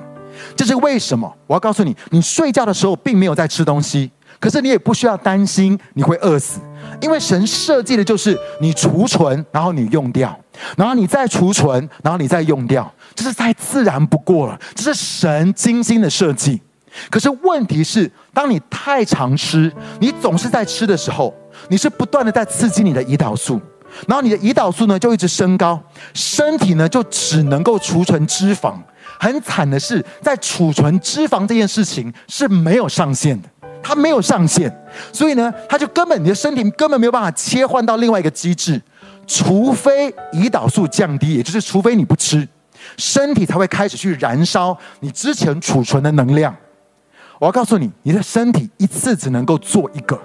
[0.56, 1.32] 这是为什么？
[1.48, 4.12] 我要告诉你，你睡觉的时候并没有在吃东西。
[4.40, 6.60] 可是你也不需要担心你会饿死，
[7.02, 10.38] 因为神设计的就是你储存，然后你用掉，
[10.78, 16.62] 然后你再储存，然后你再用掉，这是再自然不过了，这是神精心的设计。
[17.10, 21.34] 可是问题是，当你太常吃，你总是在吃的时候，
[21.68, 23.62] 你是不断的在刺激你的胰岛素，
[24.08, 25.80] 然后你的胰岛素呢就一直升高，
[26.14, 28.74] 身体呢就只能够储存脂肪。
[29.20, 33.50] 很惨的是，在储存脂肪这件事情是没有上限的。
[33.90, 34.72] 它没有上限，
[35.12, 38.80] 所以呢，它就根本你的身体根本没有办法切换到另外一个机制，
[39.26, 42.48] 除非胰岛素降低，也就是除非你不吃，
[42.98, 46.56] 身体才会开始去燃烧你之前储存的能量。
[47.40, 50.22] 我要告诉你，你的身体一次只能够做一个，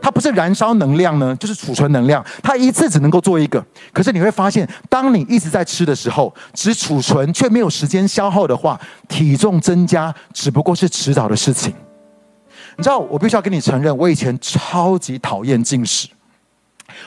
[0.00, 3.62] 它不是燃烧能量呢，就是储存能量，它一次只能够做一个。
[3.92, 11.74] 可是你会发现，当你一直在吃的时候，只储存却没有时间消耗的话，体重增加只不过是迟早的事情。
[12.76, 16.08] 你知道，我必须要跟你承认，我以前超级讨厌禁食，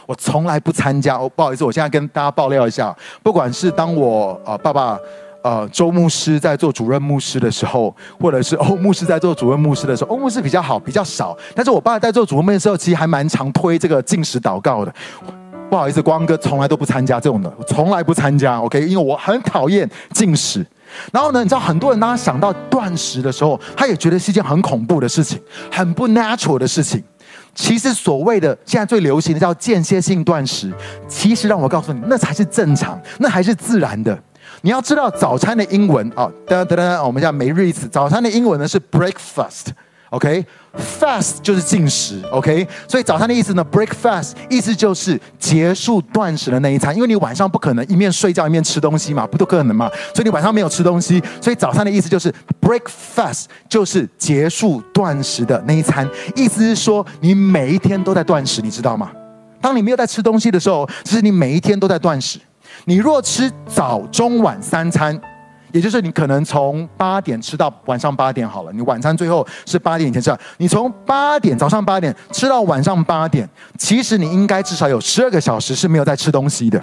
[0.06, 1.18] 我从来不参加。
[1.18, 4.98] 哦，不好意思，我现在跟大家爆料一下，不管是当我呃爸爸
[5.44, 11.36] 呃周牧师在做主任牧师的时候，或者是欧牧师在做主任牧师的时候，欧牧师比较好，比较少。
[11.56, 14.94] 但是我爸在做主任牧师的时候，其实还蛮常推这个禁食祷告的。
[15.68, 18.62] 不好意思，光哥从来都不参加这种的，我从来不参加。
[18.62, 20.64] OK，因为我很讨厌禁食。
[21.12, 27.04] 然后呢，你知道很多人当他想到断食的时候，他也觉得是一件很恐怖的事情，很不 natural 的事情。
[27.54, 30.74] 其实所谓的现在最流行的叫间歇性断食，
[31.08, 34.18] 其实让我告诉你，那才是正常，那还是自然的。
[34.62, 37.88] 你要知道早餐的英文啊，哒哒哒，我们叫每日一次。
[37.88, 39.68] 早餐的英文呢是 breakfast。
[40.12, 59.12] OK，fast、就是进食，OK，所以早餐的意思呢，breakfast 意思就是结束断食的那一餐，因为你晚上不可能一面睡觉一面吃东西嘛，不都可能嘛，所以你晚上没有吃东西，所以早餐的意思就是 breakfast 就是结束断食的那一餐，意思是说你每一天都在断食，你知道吗？
[59.60, 62.40] 当你没有在吃东西的时候，其实你每一天都在断食。
[62.86, 65.20] 你若吃早中晚三餐。
[65.76, 70.34] 也就是你可能从八点吃到晚上八点好了，你晚餐最后是八点以前吃。
[70.56, 76.82] 你从八点早上八点吃到晚上八点，其实你应该至少有十二个小时是没有在吃东西的。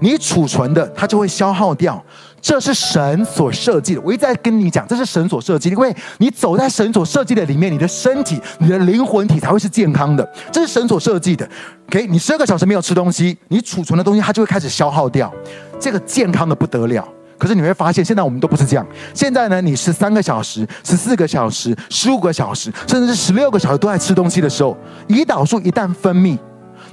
[0.00, 2.02] 你储存的它就会消耗掉，
[2.40, 4.00] 这是神所设计的。
[4.00, 10.26] 我一直在跟你讲，这是神所设计的，因为你走在神所设计的里面，你的身体、你的灵魂体才会是健康的。
[10.50, 11.46] 这是神所设计的。
[11.90, 15.30] OK，你十二个小时没有吃东西，你储存的东西它就会开始消耗掉，
[15.78, 17.06] 这个健康的不得了。
[17.38, 18.86] 可是你会发现，现在我们都不是这样。
[19.12, 24.76] 现在呢，你十三个小时、十四个小时、十五个小时，甚至是十六个小时都在吃东西的时候，
[25.08, 26.38] 胰岛素一旦分泌，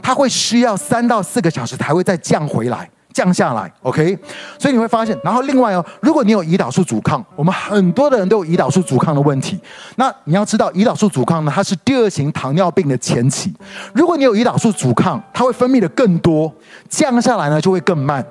[0.02, 3.72] 它会需要三到四个小时才会再降回来、降下来。
[3.84, 4.18] OK，
[4.58, 9.60] 所以你会发现，然后另外哦，如果你有胰岛素阻抗，我们很多的人都有胰岛素阻抗的问题。
[9.96, 13.54] 那你要知道，胰岛素阻抗呢，它是第二型糖尿病的前期。
[13.94, 16.54] 如果你有胰岛素阻抗，它会分泌的更多，
[16.90, 18.26] 降下来呢就会更慢。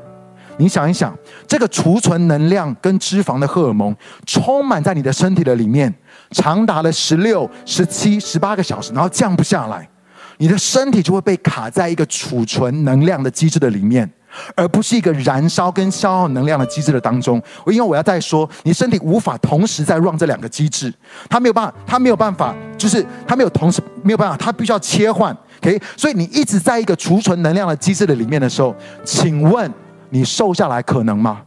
[0.56, 3.94] 你想一想，这个储存能量跟脂肪的荷尔蒙
[4.26, 5.92] 充满在你的身体的里面，
[6.32, 9.88] 长达了十六、十七、十八个小时，然后降不下来，
[10.36, 14.10] 你的身体就会被卡在一个储存能量的机制的里面，
[14.54, 17.42] 而不是一个燃烧跟消耗能量的机制的当中。
[17.66, 20.92] 因为我要再说，你身体无法同时在 run 这两个机制，
[21.28, 25.34] 它没有办法，它没有办法，就是它没有同时没有办法，它必须要切换。
[25.62, 29.72] OK，所以你一直在一个储存能量的机制的里面的时候，请问。
[30.10, 31.42] 你瘦下来可能吗？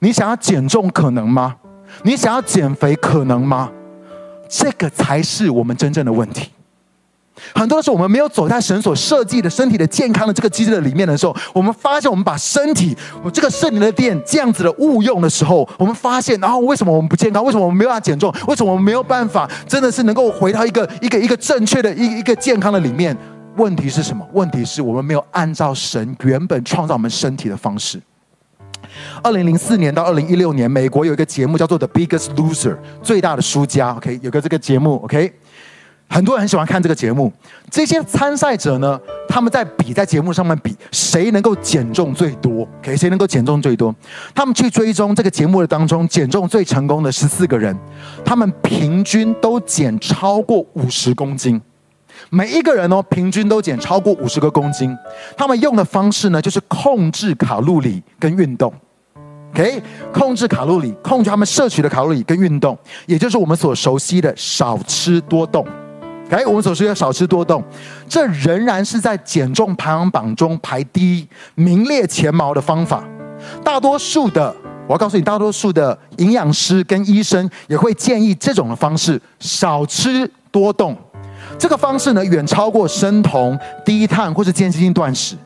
[0.00, 1.56] 你想要减重可能吗？
[2.02, 3.70] 你想要减肥可能吗？
[4.48, 6.50] 这个才是我们真正的问题。
[7.54, 17.44] 很多时候，我们没有走在神所设计的身体的健康的这个机制的里面的时候，我们发现我们把身体我这个圣灵的殿这样子的误用的时候，我们发现，然后为什么我们不健康？
[17.44, 18.32] 为什么我们没有办法减重？
[18.48, 23.16] 为什么我们没有办法真的是能够回到一个一个一个正确的一一个健康的里面？
[23.56, 24.26] 问题是什么？
[24.32, 28.00] 问题是我们没有按照神原本创造我们身体的方式。
[29.22, 33.92] 二零零四年到二零一六年，美国有一个节目叫做《The Biggest Loser》，最大的输家。
[33.94, 34.96] OK，有个这个节目。
[35.04, 35.32] OK，
[36.08, 37.32] 很多人很喜欢看这个节目。
[37.70, 42.66] 这些参赛者呢，他们在比，在节目上面比谁能够减重最多。
[42.78, 43.94] OK，谁能够减重最多？
[44.34, 47.76] 他们去追踪这个节目的当中减重最成功的十四个人，
[48.24, 51.60] 他们平均都减超过五十公斤。
[52.30, 54.96] 每一个人哦，平均都减超过五十个公斤。
[55.36, 58.72] 他们用的方式呢，就是控制卡路里跟运动。
[59.52, 62.76] OK，控制卡路里，控制他们摄取的卡路里跟运动，
[63.06, 65.66] 也就是我们所熟悉的少吃多动。
[66.26, 67.62] OK，我们所熟悉的少吃多动，
[68.08, 73.04] 这仍然是在减重排行榜中排第一、名列前茅的方法。
[73.64, 74.54] 大多数的，
[74.86, 80.94] 我要告诉你，大多数的营养师跟医生也会建议这种的方式，少吃多动。
[81.58, 85.36] 这个方式呢，远超过生酮、低碳或是间歇性断食。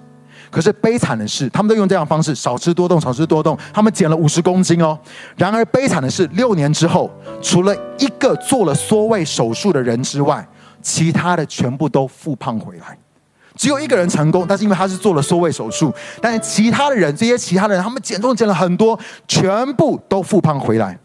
[0.51, 4.99] 可是悲惨的是，他们都用这样方式，少吃多动，少吃多动，他们减了五十公斤哦。
[5.37, 7.09] 然而悲惨的是，六年之后，
[7.41, 10.45] 除了一个做了缩胃手术的人之外，
[10.83, 12.99] 其他的全部都复胖回来。
[13.55, 20.99] 只有一个人成功，但是因为他是做了缩胃手术，但是其他的人，这些其他的人，他们减重减了很多，全部都复胖回来。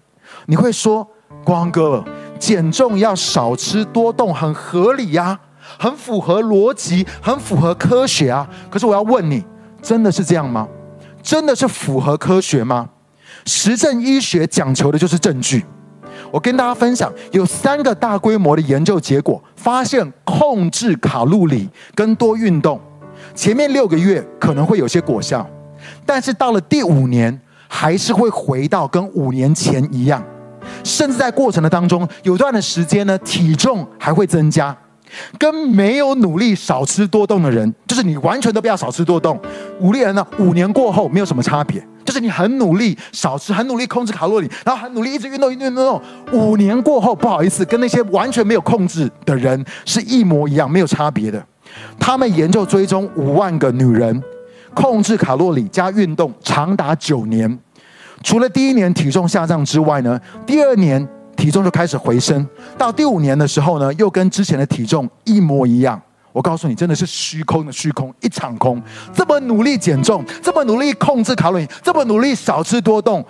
[0.48, 1.08] 你会说，
[1.44, 2.04] 光哥？
[2.40, 5.40] 减重要少吃多动，很合理呀、
[5.78, 8.48] 很符合逻辑，很符合科学啊。
[8.70, 9.44] 可是我要问你，
[9.82, 10.68] 真的是这样吗？
[11.24, 12.90] 真的是符合科学吗？
[13.46, 15.66] 实证医学讲求的就是证据。
[16.32, 22.80] 我跟大家分享，有三个大规模的研究结果，发现控制卡路里跟多运动，
[23.34, 25.48] 前面六个月可能会有些果效，
[26.06, 30.24] 但是到了第五年，还是会回到跟五年前一样。
[30.86, 34.74] 甚至在过程的当中，有段的时间呢，体重还会增加，
[35.40, 39.38] 跟没有努力少吃多动的人，就是你完全都不要少吃多动，
[39.80, 46.02] 五例人呢，五年过后没有什么差别，就是你很努力少吃，很努力控制卡路里，然后很努力一直运动，运动，运动，
[46.32, 51.44] 五年过后，不好意思，跟那些完全没有控制的人是一模一样，没有差别的。
[52.00, 54.22] 他们研究追踪五万个女人，
[54.76, 57.60] 控制卡路里加运动长达九年。
[58.26, 61.08] 除了第一年体重下降之外呢，第二年
[61.38, 62.46] 体重就开始回升，
[62.76, 66.02] 到第五年的时候呢，又跟之前的体重一模一样。
[66.34, 68.82] 我告诉你，真的是虚空的虚空，一场空。
[69.14, 73.24] 这么努力减重，这么努力控制卡路里，这么努力少吃多动，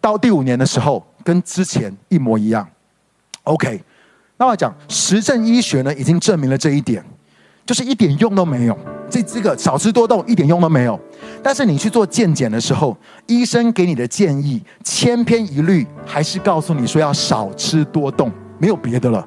[0.00, 2.66] 到第五年的时候，跟之前一模一样。
[3.42, 3.82] OK，
[4.36, 7.04] 那我讲实证医学呢，已经证明了这一点，
[7.68, 8.74] 就是一点用都没有。
[9.10, 10.98] 这这个少吃多动一点用都没有。
[11.42, 12.96] 但是你去做健检的时候，
[13.26, 19.26] 医生给你的建议千篇一律，还是告诉你说要少吃多动，没有别的了。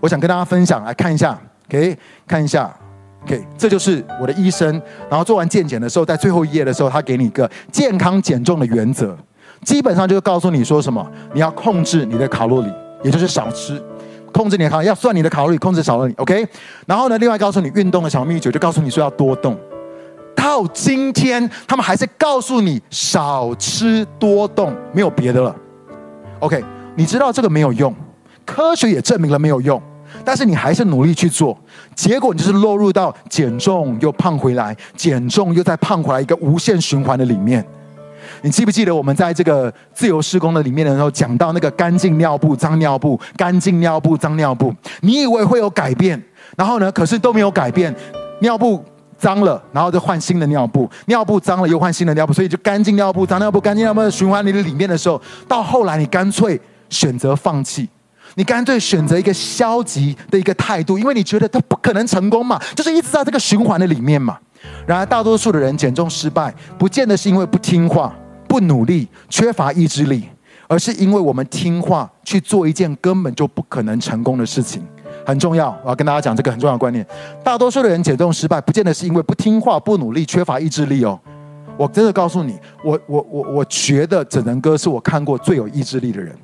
[0.00, 1.38] 我想跟大家分享，来看一下
[1.68, 1.94] ，OK，
[2.26, 2.74] 看一下
[3.24, 4.80] ，OK，这就是我的医生。
[5.10, 9.14] 然后做完健检的时候，在最后一页的时候，他给你一个健康减重的原则，
[9.64, 12.72] 基本上就是告诉你说什么，你要控制你的卡路里，
[13.04, 13.82] 也就是少吃。
[14.32, 16.46] 控制你的卡，要算你的卡路里，控制少了你，OK。
[16.86, 19.56] 然后呢，另外告诉你运动的小秘诀，就告诉你说要多动。
[20.34, 25.54] 到今天，他们还是告诉你少吃多动，没有别的了。
[26.40, 26.64] OK，
[26.96, 27.94] 你知道这个没有用，
[28.44, 29.80] 科学也证明了没有用，
[30.24, 31.56] 但是你还是努力去做，
[31.94, 37.64] 结果你就是落入到减重又胖回来，减重又再胖回来一个无限循环的里面。
[38.42, 44.74] 你记不记得我们在这个自由施工的里面的时候讲到那个干净尿布、脏尿布、干净尿布、脏尿布？
[45.00, 46.20] 你以为会有改变，
[46.56, 46.90] 然后呢？
[46.90, 47.94] 可是都没有改变。
[48.40, 48.84] 尿布
[49.16, 52.32] 脏了，然后就换新的尿布；尿布脏了，又换新的尿布。
[52.32, 57.88] 所以就干净尿布、脏尿布、干净尿布的循环里的里面的时候，到后来你干脆选择放弃，
[58.34, 64.36] 你干脆选择一个消极的一个态度，因为你觉得它不可能成功嘛，就是一直在这个循环的里面嘛。
[64.84, 68.12] 然而，大多数的人减重失败，不见得是因为不听话。
[68.52, 70.28] 不努力，缺乏意志力，
[70.68, 74.86] 而是因为我们听话去做一件根本就不可能成功的事情，
[75.24, 75.74] 很重要。
[75.82, 77.06] 我要跟大家讲这个很重要的观念：
[77.42, 81.18] 大多数的人减重失败，不见得是因为不听话、不努力、缺乏意志力哦。
[81.78, 86.36] 我真的告诉你，我我我我觉得整人哥是我看过最有意志力的人，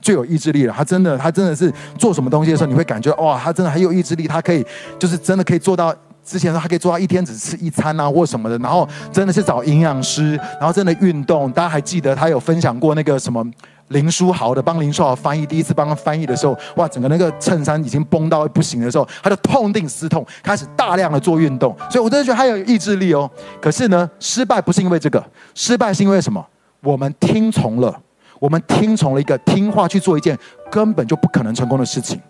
[0.00, 0.74] 最有意志力了。
[0.76, 4.66] 他真的，他真的是做什么东西的时候，你会感觉哇，他真的很有意志力，他可以
[4.98, 5.94] 就是真的可以做到。
[6.24, 11.50] 之前他可以做到一天只吃一餐啊，或什么的，然后真的是找营养师，然后真的运动。
[11.52, 13.44] 大家还记得他有分享过那个什么
[13.88, 21.76] 林书豪的，帮林书豪翻译，第一次帮他翻译的时候，哇，整个那个衬衫已经崩到不行的时候，他就痛定思痛，开始大量的做运动。
[21.90, 23.30] 所以我真的觉得他有意志力哦。
[23.60, 25.22] 可是呢，失败不是因为这个，
[25.54, 26.44] 失败是因为什么？
[26.80, 27.94] 我们听从了，
[28.38, 30.38] 我们听从了一个听话去做一件
[30.70, 32.20] 根本就不可能成功的事情。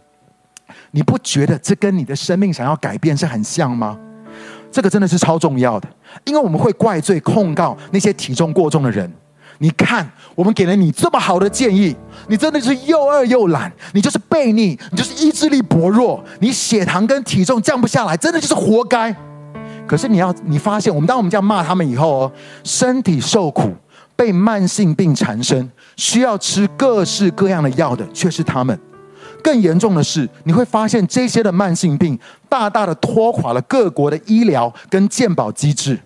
[0.92, 3.98] 你不觉得这跟你的生命想要改变是很像吗？
[4.70, 5.88] 这个真的是超重要的，
[6.24, 9.08] 因为我们会怪罪控告那些体重过重的人。
[9.58, 11.94] 你看，我们给了你这么好的建议，
[12.26, 19.14] 你真的是又饿又懒，你就是悖逆，你就是意志力薄弱，你血糖跟体重降不下来，真的就是活该。
[19.86, 22.32] 可是你要你发现，我们当我们这样骂他们以后哦，
[22.64, 23.72] 身体受苦，
[24.16, 28.76] 被慢性病缠身，需要吃各式各样的药的，却是他们。
[29.44, 32.18] 更严重的是，你会发现这些的慢性病
[32.48, 36.00] 大大的拖垮了各国的医疗跟健保机制。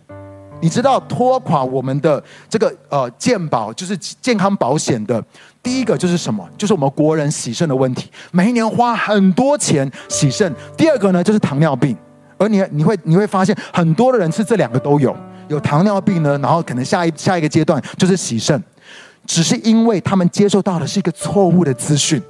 [0.61, 5.25] 你知道拖垮我们的这个呃健保就是健康保险的
[5.63, 6.45] 第一个就是什么？
[6.59, 10.53] 就是我们国人洗肾的问题，每一年花很多钱洗肾。
[10.77, 11.97] 第二个呢就是糖尿病，
[12.39, 15.17] 而你你会你会发现很多的人是这两个都有，
[15.47, 18.61] 有糖尿病呢，然后可能下一下一个阶段就是洗肾，
[19.27, 22.21] 只是因为他们接受到的是一个错误的资讯。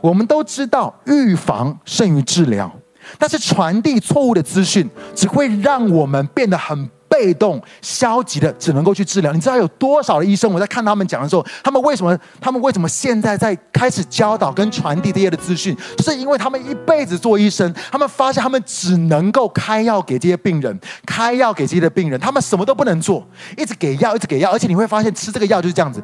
[0.00, 2.70] 我们都知道预防胜于治疗，
[3.18, 9.30] 但是传递错误的资讯只会让我们变得很被动、消极的，只能够去治疗。
[9.34, 10.50] 你知道有多少的医生？
[10.50, 12.18] 我在看他们讲的时候，他们为什么？
[12.40, 15.76] 他们为什么现在在开始教导跟传递这些的资讯？
[15.94, 23.22] 就是因为他们一辈子做医生，他们发现他们只能够开药给这些病人，开药给这些的病人，他们什么都不能做，
[23.58, 26.02] 一直给药，一直给药，而且你会发现吃这个药就是这样子，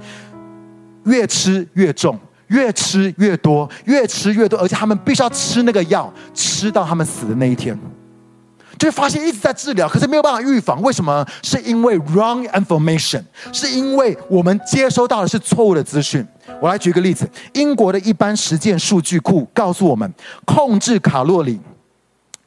[1.04, 2.20] 越吃越重。
[2.48, 7.78] 越吃越多，越吃越多，而且他们必须要吃那个药，吃到他们死的那一天，
[8.78, 10.80] 就会发现一直在治疗，可是没有办法预防。
[10.82, 11.26] 为什么？
[11.42, 13.22] 是因为 wrong information，
[13.52, 16.26] 是因为我们接收到的是错误的资讯。
[16.60, 20.10] 我来举个例子，英国的一般实践数据库告诉我们，
[20.44, 21.60] 控制卡路里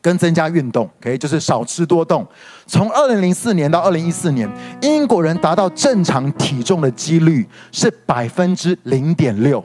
[0.02, 2.26] 跟增加运动，OK，就是少吃多动。
[2.66, 4.50] 从二零零四年到二零一四年，
[4.82, 9.64] 英国人达到正常体重的几率是百分之零点六。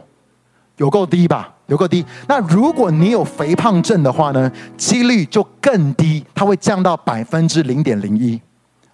[0.76, 1.52] 有够低吧？
[1.66, 2.04] 有够低。
[2.28, 4.50] 那如果你有肥胖症的话呢？
[4.76, 8.40] 几率就更低，它会降到百分之零点零一。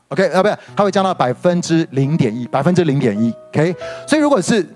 [0.08, 3.32] OK，啊，不是，它会降到百分之零点一，百分之零点一。
[3.48, 3.74] OK，
[4.06, 4.66] 所以如果是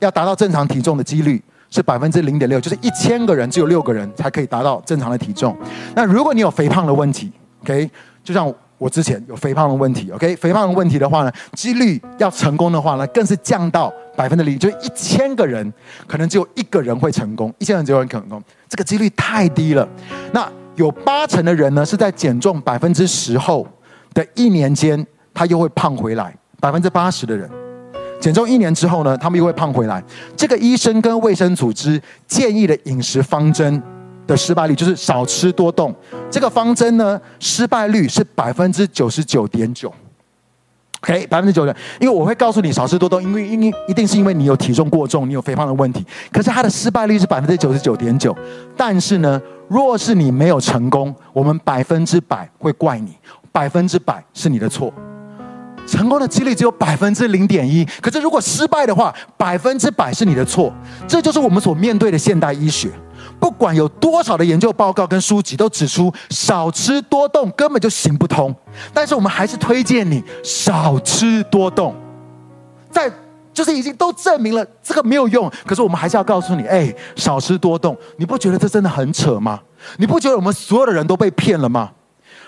[0.00, 5.56] 要达到正常体重的几率是百分之零点六，就是一千个人只有六个人才可以达到正常的体重。
[5.94, 7.30] 那如果你有肥胖的问题
[7.62, 7.90] ，OK，
[8.24, 8.52] 就像。
[8.80, 15.72] 我之前有肥胖的问题，OK，肥胖的问题的话呢，几率要成功的话呢，更是降到百分之零，就是一千个人
[16.04, 19.88] 可能只有一个人会成功，一千人只有人可能成功，这个几率太低了。
[20.32, 23.64] 那有八成的人呢是在减重百分之十后
[24.12, 26.36] 的一年间，他又会胖回来。
[26.60, 27.48] 百分之八十的人
[28.20, 30.02] 减重一年之后呢，他们又会胖回来。
[30.36, 33.80] 这个医生跟卫生组织建议的饮食方针
[34.26, 35.94] 的失败率就是少吃多动。
[36.28, 39.94] 这个方针呢，失败率是百分之九十九点九。
[41.00, 46.04] OK，百分之九十，因为我会告诉你少吃多动，因为因为一定是因为你有体重过重，你有肥胖的问题。
[46.32, 48.36] 可是它的失败率是百分之九十九点九。
[48.76, 53.16] 但是呢，若是你没有成功，我们百分之百会怪你，
[53.52, 54.92] 百分之百是你的错。
[55.86, 60.72] 成功的几率只有百分之零点一，可是如果失败的话，百分之百是你的错。
[61.06, 62.90] 这就是我们所面对的现代医学。
[63.40, 68.54] 不管有多少的研究报告跟书籍都指出，少吃多动根本就行不通。
[68.92, 71.94] 但是我们还是推荐你少吃多动。
[72.90, 73.10] 在
[73.52, 77.96] 就是已经都证明了这个没有用，可是我们还是要告诉你，哎，少吃多动。
[78.16, 79.60] 你不觉得这真的很扯吗？
[79.96, 81.90] 你不觉得我们所有的人都被骗了吗？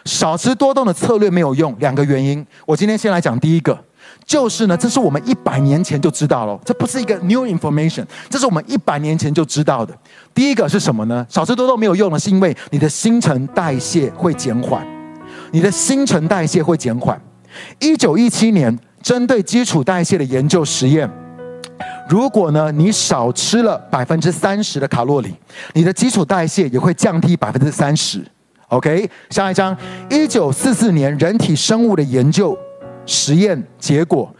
[0.04, 2.46] 少吃多动的策略没有用，两个原因。
[2.64, 3.78] 我今天先来讲第一个，
[4.30, 9.92] 就是呢，这是我们一百年前就知道了，这不是一个 new information，这是我们一百年前就知道的。
[10.32, 11.26] 第一个是什么呢？
[11.28, 14.86] 少吃多动没有用的是因为你的新陈代谢会减缓，
[15.50, 17.20] 你的新陈代谢会减缓。
[17.80, 21.10] 一九一七年针对基础代谢的研究实验，
[22.08, 25.34] 如果呢你少吃了百分之三十的卡路里，
[25.72, 28.24] 你的基础代谢也会降低百分之三十。
[28.68, 29.76] OK，下一张，
[30.08, 32.56] 一九四四年人体生物的研究
[33.10, 34.32] 实验结果，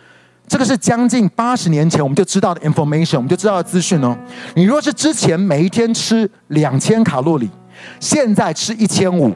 [0.47, 4.16] 这个是将近八十年前我们就知道的 information，我们就知道的资讯哦。
[4.55, 7.51] 你若是之前每一天吃两千卡路里，
[7.99, 9.35] 现在吃一千五，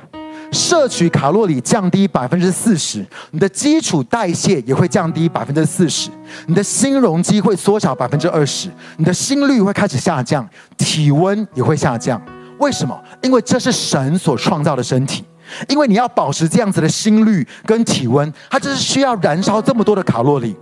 [0.53, 6.11] 摄取卡路里降低百分之四十，你的基础代谢也会降低百分之四十，
[6.47, 8.69] 你的心容积会缩小百分之二十，
[8.99, 12.23] 你的心率会开始下降，体温也会下降。
[12.61, 12.97] 为什么？
[13.21, 15.25] 因为这是神所创造的身体，
[15.69, 20.57] 因为你要保持这样子的心率跟体温，它就是需要燃烧这么多的卡路里。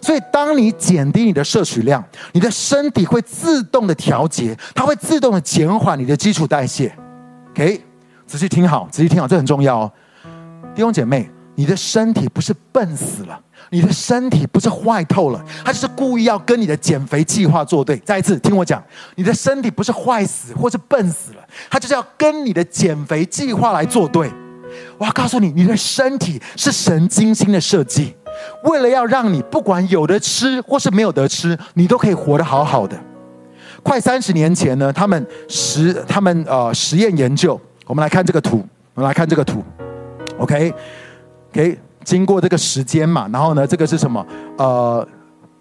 [0.00, 6.92] 所以，当你减低你的摄取量，你的身体会自动的调节，它会自动的减缓你的基础代谢。
[7.50, 7.80] OK，
[8.26, 9.92] 仔细听好，仔细听好，这很重要哦，
[10.74, 13.38] 弟兄姐妹，你的身体不是笨死了。
[13.70, 17.96] 你的身体不是坏透了，他就是故意要跟你的减肥计划作对。
[17.98, 18.82] 再一次听我讲，
[19.16, 24.30] 你的身体不是坏死或是笨死了，他就是要跟你的减肥计划来作对。
[24.98, 28.14] 我要告诉你，你的身体是神精心的设计，
[28.64, 32.98] 为了要让你不管有的吃或是没有得吃，你都可以活得好好的。
[33.82, 38.64] 快三十年前呢，他们实他们呃实验研究，我们来看这个图，
[38.94, 39.62] 我们来看这个图
[40.38, 40.74] ，OK，
[41.52, 41.78] 给、okay?。
[42.06, 44.24] 经过这个时间嘛，然后呢，这个是什么？
[44.58, 45.08] 呃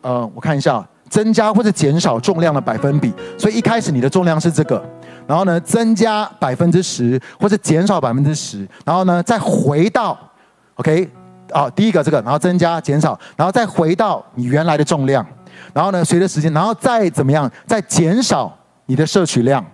[0.01, 3.11] 呃，我看一下，增加或者减少重量的百分比。
[3.35, 4.79] 所以一开始你的重量是这个，
[5.25, 10.15] 然后呢，增加百分之十或者减少百分之十，然后呢，再回到
[10.75, 11.09] ，OK，
[11.51, 15.25] 啊，第一个这个，然后增加减少，然后再回到你原来的重量，
[15.73, 19.65] 然后呢，随着时间，然后再怎么样，再减少你的摄取量。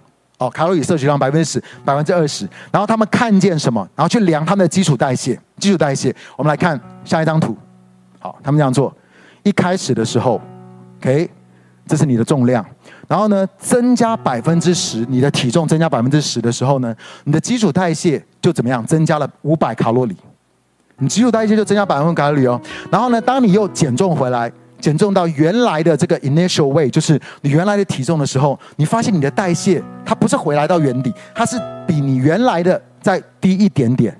[0.42, 3.88] 哦，卡路里摄取量百分之十、百分之二十，然后他们看见什么？
[3.96, 5.39] 然后去量他们的基础代谢。
[5.60, 7.56] 基础代谢，我们来看下一张图。
[8.18, 8.92] 好，他们这样做：
[9.44, 10.42] 一开始的时候
[11.00, 11.30] ，OK，
[11.86, 12.66] 这是你的重量，
[13.08, 16.92] 然后呢，增加百分之十，你的体重增加百分之十的时候呢，
[17.26, 18.84] 你的基础代谢就怎么样？
[18.88, 20.18] 增加了五百卡路里。
[20.98, 22.60] 你基础代谢就增加百分之卡路里哦。
[22.92, 24.52] 然后呢，当你又减重回来。
[24.82, 31.57] 减重到原来的这个 initial weight，就是你原来的体重的时候，你发现你的代谢它不是回来到原底，它是
[31.88, 34.13] 比你原来的再低一点点。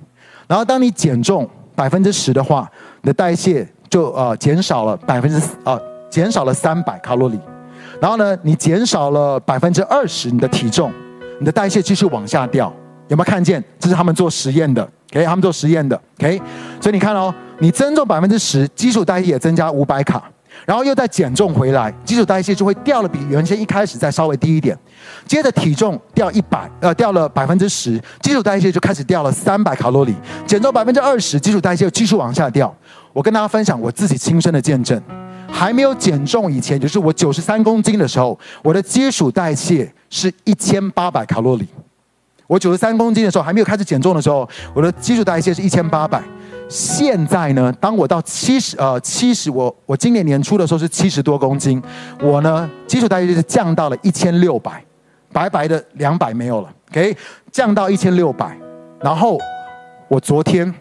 [0.46, 2.70] 然后当你减重百分之十的话，
[3.02, 7.38] 你的代谢就呃减少了百分之呃减少了三百卡路里。
[8.00, 10.92] 然后呢，你减少了百分之二十你的体重，
[11.38, 12.72] 你的代谢继续往下掉。
[13.08, 13.62] 有没有看见？
[13.78, 14.82] 这是他们做实验的
[15.12, 15.24] ，OK？
[15.24, 16.40] 他们做实验的，OK？
[16.80, 20.22] 所以你看哦，你增重百分之十，基础代谢也增加五百卡。
[20.64, 24.78] 然后又再减重回来，基础代谢就会掉了，比原先一开始再稍微低一点。
[25.26, 30.14] 接着体重掉一百，呃，掉了百分之十，基础代谢就开始掉了三百卡路里。
[30.46, 32.72] 减重百分之二十，基础代谢继续往下掉。
[33.12, 35.00] 我跟大家分享我自己亲身的见证，
[35.50, 41.66] 还没有减重以前，就是我九十三公斤的时候，我的基础代谢是一千八百卡路里。
[42.46, 46.22] 我九十三公斤的时候，还没有开始减重的时候，我的基础代谢是一千八百。
[46.72, 51.80] 现在呢，当我到七十呃七十，我我今年年初的时候是七十多公斤，
[52.18, 54.82] 我呢基础代谢就是降到了一千六百，
[55.30, 57.14] 白白的两百没有了，OK，
[57.50, 58.56] 降到一千六百。
[59.00, 59.38] 然后
[60.08, 60.72] 我昨天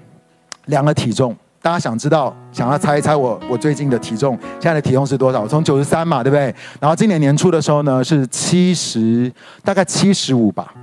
[0.67, 5.41] 量了体重，大家想知道，想要猜一猜我我最近的体重，现在的体重是多少？
[5.41, 6.55] 我从九十三嘛，对不对？
[6.79, 9.29] 然后今年年初的时候呢是七十，
[9.61, 10.73] 大概七十五吧。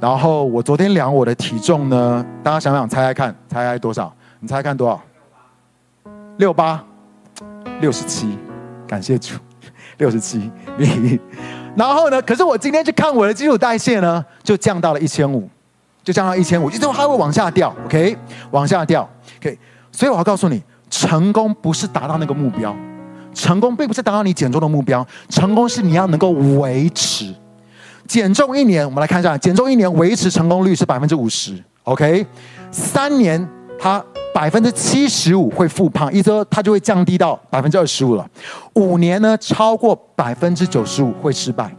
[0.00, 4.10] 然后我昨天量我的体重呢，大家想想猜猜看，猜猜多少？
[4.44, 5.00] 你猜看多少？
[6.36, 6.84] 六八，
[7.80, 8.36] 六十七，
[8.86, 9.36] 感谢主，
[9.96, 10.50] 六十七。
[11.74, 12.20] 然后呢？
[12.20, 15.48] 可是我今天去看我的基础代谢呢，就降到了一千五，
[16.02, 18.14] 就降到一千五，就之后它会往下掉，OK，
[18.50, 19.58] 往下掉，OK。
[19.90, 22.76] 所以我要告诉你，成功不是达到那个目标，
[23.32, 27.34] 成功并不是达到你减重的目标，成功是你要能够维持。
[28.06, 32.26] 减重一年，我们来看一下，减重一年维持成功率是百分之五十，OK。
[32.70, 34.04] 三年它
[34.34, 38.28] 百分之七十五会复胖，意思说它就会降低到百分之二十五了。
[38.74, 41.72] 五年呢，超过百分之九十五会失败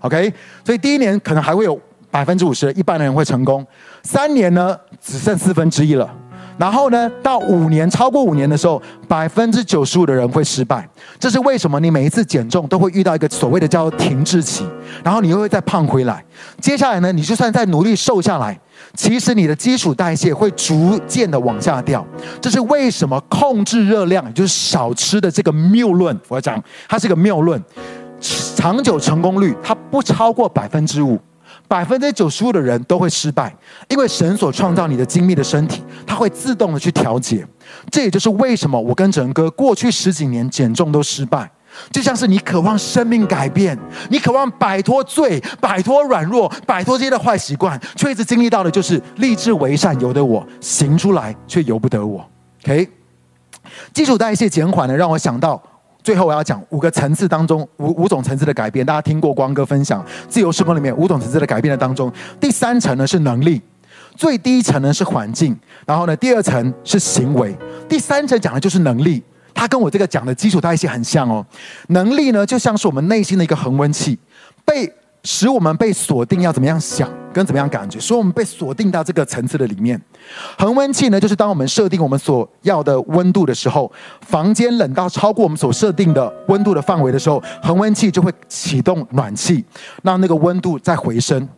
[0.00, 0.32] ，OK。
[0.64, 1.78] 所以第一年可能还会有
[2.10, 3.64] 百分之五十一半的人会成功，
[4.02, 6.10] 三年呢只剩四分之一了。
[6.58, 10.88] 然后呢，到五年超过五年的时候，百分之九十五的人会失败。
[11.18, 11.80] 这是为什么？
[11.80, 14.64] 你每一次减重都会遇到一个所谓的叫停滞期，
[15.02, 16.24] 然后你又会再胖回来。
[16.60, 18.58] 接下来呢，你就算再努力瘦下来，
[18.94, 22.04] 其实你的基础代谢会逐渐的往下掉。
[22.40, 23.20] 这是为什么？
[23.28, 27.60] 控制热量，就是少吃的这个谬论，我要讲，它是个谬论。
[28.54, 31.18] 长久成功率它不超过百分之五。
[31.72, 33.50] 百分之九十五的人都会失败，
[33.88, 37.46] 因为神所创造你的精密的身体，它会自动的去调节。
[37.90, 41.50] 这也就是为什么我跟整哥过去十几年减重都失败。
[41.90, 43.78] 就像是你渴望生命改变，
[44.10, 52.22] 你渴望摆脱罪、摆脱软弱、摆脱这些的坏习惯，却一直经历到的就是立志为善由得我，行出来却由不得我。
[52.64, 52.86] OK，
[53.94, 55.62] 基础代谢减缓呢，让我想到。
[56.02, 63.60] 最后我要讲五个层次当中五五种层次的改变，大家听过光哥分享自由时空里面五种层次的改变的当中，第三层呢是能力，
[64.16, 67.56] 最低层呢是环境，然后呢第二层是行为，
[67.88, 69.22] 第三层讲的就是能力，
[69.54, 71.44] 它跟我这个讲的基础代谢很像哦。
[71.88, 74.18] 能力呢就像是我们内心的一个恒温器，
[74.64, 74.92] 被。
[75.24, 80.00] 使我们被锁定要怎么样想跟怎么样感觉，所以我们被锁定到这个层次的里面。
[80.58, 89.64] 恒温器呢，就是当我们设定我们所要的温度的时候，房间冷到超过我们所设定的温度的范围的时候，恒温器就会启动暖气，
[90.02, 91.48] 让那个温度再回升。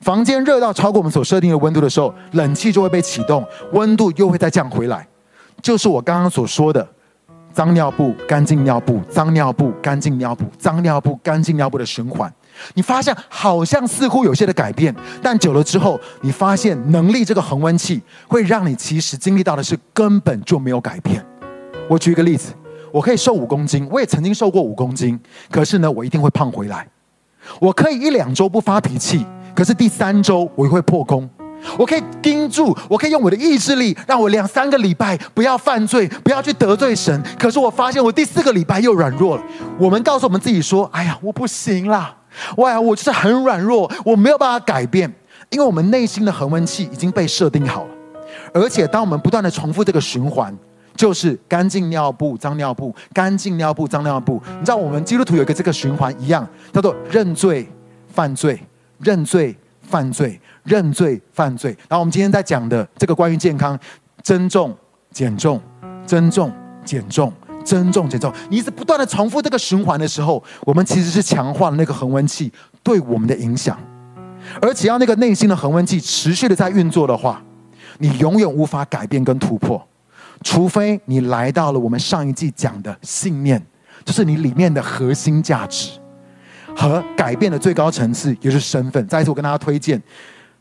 [0.00, 5.06] 房间热到超过我们所设定的温度的时候，冷气就会被启动，温度又会再降回来。
[5.62, 6.86] 就是我刚刚所说的。
[7.54, 12.28] 脏尿布，干净尿布，脏尿布，干净尿布，脏尿布，干净尿布的循环，
[12.74, 21.24] 你发现好像似乎有些的改变，但久了之后，你发现能力这个恒温器会让你其实经历到的是根本就没有改变。
[21.88, 22.52] 我举一个例子，
[22.90, 25.18] 我可以瘦五公斤，我也曾经瘦过五公斤，
[25.50, 26.86] 可是呢，我一定会胖回来。
[27.60, 31.28] 我可以一两周不发脾气，可是第三周我会破功。
[31.78, 37.22] 我可以盯住，我可以用我的意志力，让我两三个礼拜不要犯罪，不要去得罪神。
[37.38, 39.42] 可是我发现我第四个礼拜又软弱了。
[39.78, 42.14] 我们告诉我们自己说：“哎呀，我不行啦！
[42.56, 45.12] 哇，我就是很软弱，我没有办法改变。”
[45.50, 47.90] 因为我们内心的恒温器已经被设定好了。
[48.52, 50.56] 而且，当我们不断的重复这个循环，
[50.96, 54.42] 就是干净尿布、脏尿布、干净尿布、脏尿布。
[54.58, 57.68] 你知道，我们基督徒有一个这个循环一样，叫做认罪、
[58.08, 58.60] 犯罪、
[58.98, 60.40] 认罪、犯罪。
[60.64, 63.78] 认罪犯罪，然后我们今天在讲的这个关于健康，
[64.22, 64.74] 增重
[65.10, 65.60] 减重，
[66.06, 66.50] 增重
[66.82, 67.30] 减重，
[67.64, 72.52] 增重减重，你一直不断的重复这个循环的时候，我们其实是强化了那个恒温器
[72.82, 73.78] 对我们的影响。
[74.60, 77.42] 而只要那个内心的恒温器持续的在运作的话，
[77.98, 79.82] 你永远无法改变跟突破，
[80.42, 83.64] 除非你来到了我们上一季讲的信念，
[84.04, 85.98] 就是你里面的核心价值
[86.76, 89.08] 和改变的最高层次，也就是身份。
[89.08, 90.00] 再一次，我跟大家推荐。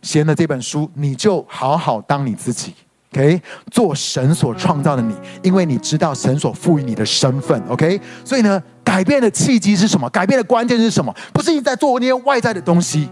[0.02, 2.74] 写的这本书，你就好好当你自己
[3.14, 3.42] ，OK？
[3.72, 8.00] 做神所创造的你，因为你知道神所赋予你的身份，OK？
[8.26, 10.10] 所以呢，改变的契机是什么？
[10.10, 11.14] 改变的关键是什么？
[11.32, 13.08] 不是你在做那些外在的东西，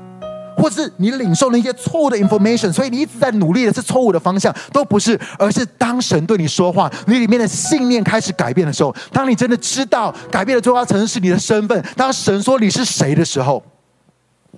[0.57, 13.63] 或是你领受那些错误的 information，所以你一直在努力的是错误的方向，都不是，而是当神对你说话，你里面的信念开始改变的时候，当你真的知道改变的重要层是你的身份，当神说你是谁的时候，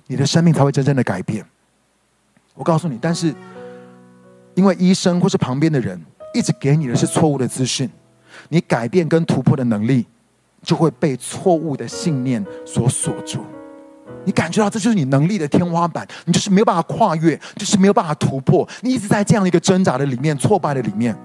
[0.06, 1.44] 你的生命才会真正的改变。
[2.54, 3.34] 我告诉你，但是
[4.54, 6.00] 因为医生或是旁边的人
[6.32, 7.88] 一直给你的是错误的资讯，
[8.48, 10.06] 你改变跟突破的能力
[10.62, 13.44] 就会被错误的信念所锁住。
[14.24, 18.66] 你感觉到这就是你能力的天花板，你就是没有办法跨越，就是没有办法突破。
[18.80, 21.16] 你一直在这样一个挣扎的里面，挫败的里面。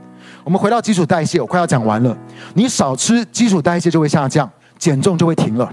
[0.43, 2.17] 我们回到基础代谢，我快要讲完了。
[2.53, 5.71] 你少吃，基础代谢就会下降，减重就会停了。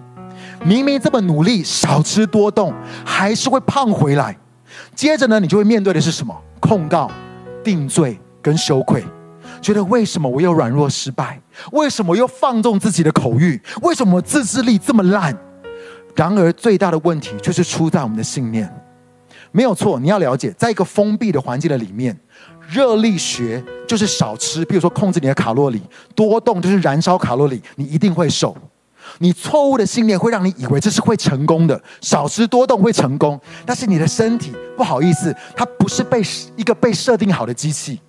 [0.64, 2.72] 明明这么努力，少吃多动，
[3.04, 4.36] 还是会胖回来。
[4.94, 6.34] 接着呢，你就会面对的是什么？
[6.60, 7.10] 控告、
[7.66, 9.04] 定罪跟羞愧，
[9.60, 11.42] 觉得为什么我又软弱失败？
[11.72, 13.60] 为什么又放纵自己的口欲？
[13.82, 15.36] 为什么自制力这么烂？
[16.14, 18.72] 然而最大的问题就是出在我们的信念。
[19.50, 19.98] 没有错。
[19.98, 22.16] 你要了解，在一个封闭的环境的里面，
[22.68, 25.80] 热力学就是少吃，比如说控制你的卡路里；
[26.14, 28.56] 多动就是燃烧卡路里，你一定会瘦。
[29.18, 36.22] 你错误的信念会让你以为这是会成功的，少吃多动会成功，但是你的身体不好意思，它不是被
[36.56, 38.00] 一个被设定好的机器。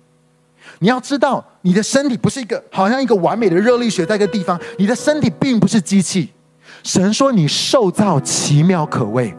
[0.80, 6.32] 你要知道，你的身体不是一个好像一个完美的热力学在一个地方，你的身体并不是机器。
[6.84, 9.34] 神说你受造奇妙可畏，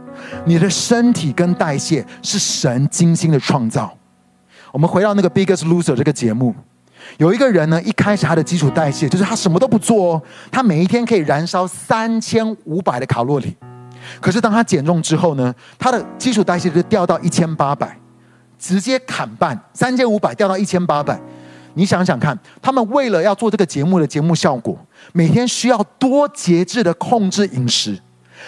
[0.46, 3.96] 你的身体跟代谢是神精心的创造。
[4.74, 6.54] 我们回到那个《Biggest Loser》这个节目，
[7.18, 10.22] 有一个人呢，一开始他的基础代谢就是他什么都不做哦，
[10.52, 13.56] 他每一天可以燃烧三千五百的卡路里，
[14.20, 17.98] 可是当他减重之后呢，他的基础代谢就掉到一千八百。
[18.62, 21.18] 直接砍半，三千五百掉到一千八百，
[21.76, 24.78] 你想想看，他们为了要做这个节目的节目效果，
[25.14, 27.98] 每天需要多节制的控制饮食。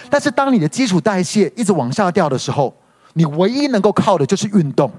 [0.10, 2.76] 但是当你的基础代谢一直往下掉的时候，
[3.14, 4.92] 你唯一能够靠的就是运动。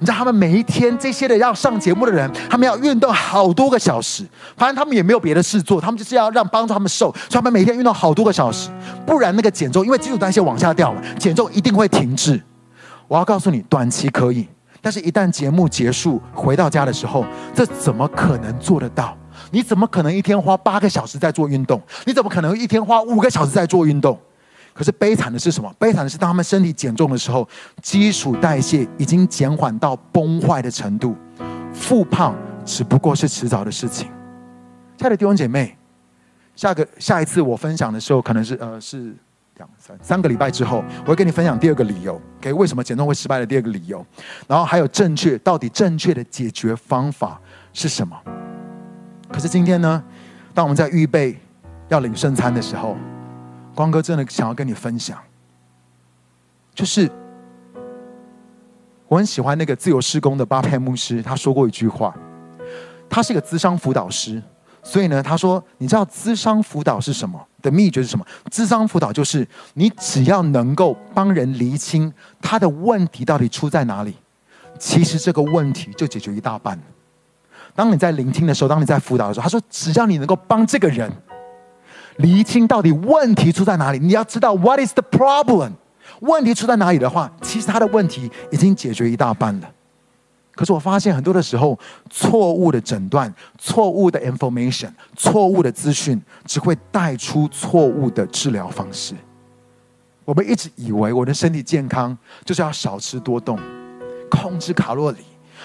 [0.00, 4.24] 你知道他们每一天这些的要上节目的人，他们要运动好多个小时，
[4.56, 8.70] 反正他们也没有别的事做，他们就是要让帮助他们瘦，所以他们每天运动好多个小时，
[9.06, 12.40] 不然那个减重，因为基础代谢往下掉了，减重一定会停滞。
[13.06, 14.46] 我要告诉你，短期可以，
[14.82, 17.24] 但是一旦节目结束，回到家的时候，
[17.54, 19.16] 这怎么可能做得到？
[19.50, 21.80] 你怎么可能一天花八个小时在做运动？
[22.04, 24.18] 你怎么可能一天花五个小时在做运动？
[24.78, 25.74] 可是悲惨的是什么？
[25.76, 27.48] 悲惨的是当他们身体减重的时候，
[27.82, 31.16] 基础代谢已经减缓到崩坏的程度，
[31.74, 32.32] 复胖
[32.64, 34.08] 只不过是迟早的事情。
[34.96, 35.76] 亲爱的弟兄姐妹，
[36.54, 39.12] 下个下一次我分享的时候，可能是呃是。
[39.56, 44.06] 两三三个礼拜之后，我会跟你分享第二个理由，给为什么减重会失败的第二个理由，
[44.46, 47.40] 然后还有正确到底正确的解决方法
[47.72, 48.16] 是什么？
[49.32, 50.00] 可是今天呢，
[50.54, 51.36] 当我们在预备
[51.88, 52.96] 要领圣餐的时候，
[53.78, 55.16] 光哥真的想要跟你分享，
[56.74, 57.08] 就是
[59.06, 62.12] 我很喜欢那个自由事工的巴佩牧师，他说过一句话，
[63.08, 64.42] 他是一个咨商辅导师。
[64.82, 67.40] 所以呢，他说：“你知道咨商辅导是什么？
[67.62, 68.26] 的秘诀是什么？
[68.50, 74.16] 咨商辅导就是你只要能够帮人厘清他的问题到底出在哪里，
[74.76, 76.76] 其实这个问题就解决一大半。
[77.76, 81.08] 当你在聆听的时候，当你在辅导的时候，他说只要你能够帮这个人
[82.18, 85.72] 厘清到底问题出在哪里，你要知道 What is the problem？
[86.20, 89.70] 问题出在哪里的话，其实他的问题已经解决一大半了。”
[90.54, 91.78] 可是我发现很多的时候，
[92.10, 99.14] 错误的诊断、错误的 information、错误的资讯，只会带出错误的治疗方式。
[100.24, 103.56] 我们一直以为我的身体健康就是要少吃多动，
[104.28, 105.18] 控制卡路里，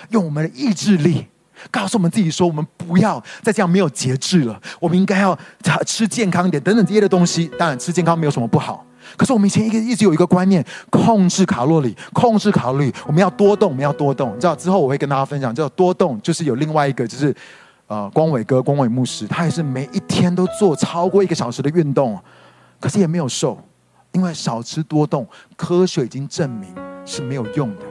[0.10, 1.26] 用我们的意志力
[1.72, 5.38] 告诉我们自己说，我们不要再这样没有节制了，我们应该要
[5.86, 7.49] 吃健康一点，等等这些的东西。
[7.57, 8.86] 当然，吃健康没有什么不好。
[9.18, 14.34] 可是我们以前一个一直有一个观念，控制卡路里，控制卡路里，我们要多动，我们要多动。
[14.36, 17.36] 你知道之后我会跟大家分享，叫多动，就是有另外一个，就是
[17.88, 22.18] 呃，光伟哥，光伟牧师，他也是每一天都做超过一个小时的运动，
[22.80, 23.61] 可是也没有瘦，
[24.14, 26.74] 因为少吃多动，科学已经证明
[27.05, 27.82] 是没有用的。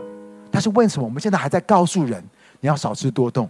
[0.50, 2.24] 但是为什么我们现在还在告诉人
[2.60, 3.48] 你要少吃多动？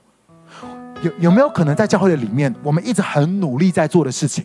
[1.03, 4.45] 有有没有可能在教会的里面，我们一直很努力在做的事情？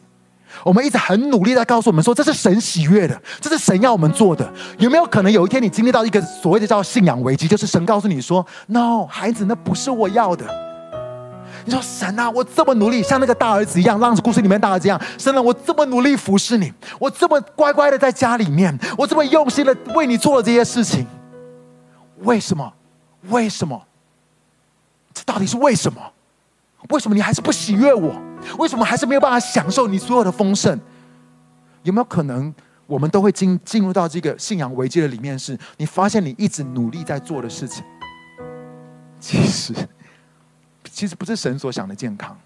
[0.64, 4.52] 我们一直很努力在告诉我们说，这是神喜悦的，这是神要我们做的。
[4.80, 10.46] 有没有可能有一天你经历到一个所谓的叫信仰危机，就是神告诉你说：“No，孩子，那不是我要的。”
[11.66, 21.06] 你说：“神啊，我这么努力，像那个大儿子一样，让故事里面大儿子一样，神啊，我这么努力服侍你，我这么乖乖的在家里面，我这么用心的为你做了这些事情，
[22.22, 22.74] 为什么？
[23.30, 23.80] 为什么？
[25.14, 26.00] 这到底是为什么？
[26.90, 28.22] 为什么你还是不喜悦我？”
[28.60, 30.80] 为什么还是没有办法享受你所有的丰盛？
[31.84, 32.54] 有没有可能
[32.86, 35.38] 我们都会进进入到这个信仰危机的里面？
[35.38, 37.84] 是你发现你一直努力在做的事情，
[39.20, 39.74] 其实
[40.84, 42.38] 其实不是神所想的健康。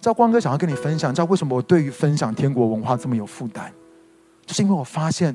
[0.00, 3.72] 赵光哥想要跟你分享，知道为什么我对于分享天国文化这么有负担？
[4.44, 5.34] 就是因为我发现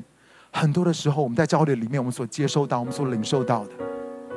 [0.52, 3.72] 很多的时候，我们在教会里面，我们所接收到、我们所领受到的，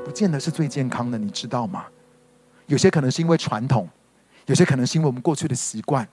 [0.03, 1.85] 不见得是最健康的，你知道吗？
[2.67, 3.87] 有些可能是因为传统。
[4.45, 6.05] 有些可能是因为我们过去的习惯，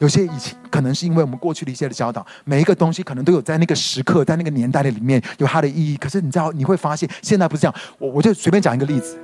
[0.00, 2.26] 有些以前可能是因为我们过去的一些的教导。
[2.44, 5.96] 每一个东西可能都有在那个时刻，在那个年代的里面有它的意义。
[5.96, 7.74] 可是你知道，你会发现现在不是这样。
[7.98, 9.18] 我我就随便讲一个例子，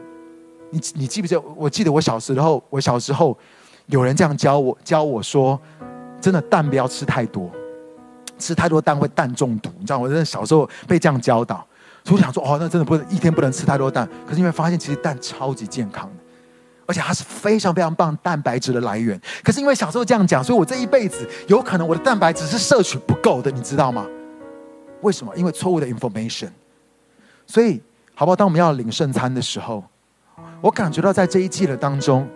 [0.70, 1.40] 你你记不记得？
[1.54, 3.36] 我记得我小时候，我小时候
[3.88, 5.60] 有人这样教我，教我说，
[6.18, 7.50] 真的蛋不要吃太多，
[8.38, 9.70] 吃太多蛋会蛋中毒。
[9.78, 11.56] 你知道，我真的小时候被这样教导，
[12.04, 14.08] 所以我想说，哦，那真的不能一天不能吃太多蛋。
[14.24, 16.25] 可是你会发现，其实蛋超级健康的。
[16.86, 19.20] 而且它是非常非常棒蛋白质的来源。
[19.42, 24.06] 可是因为小时候这样讲，所以我这一辈子有可能我的蛋白质是摄取不够的，你知道吗？
[25.02, 25.36] 为什么？
[25.36, 26.48] 因为错误的 information。
[27.46, 27.80] 所以，
[28.14, 28.36] 好不好？
[28.36, 29.84] 当我们要领圣餐的时候，
[30.60, 32.28] 我感觉到在这一季的当中，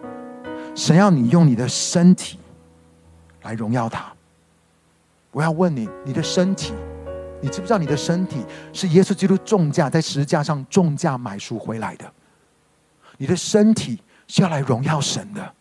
[0.75, 2.39] 神要你用你的身体
[3.43, 4.13] 来荣耀他。
[5.33, 6.73] 我要问你，你的身体，
[7.41, 12.13] 你知不知道你的身体是耶稣基督重价在十字架上重价买赎回来的？
[13.17, 15.53] 你的身体是要来荣耀神的。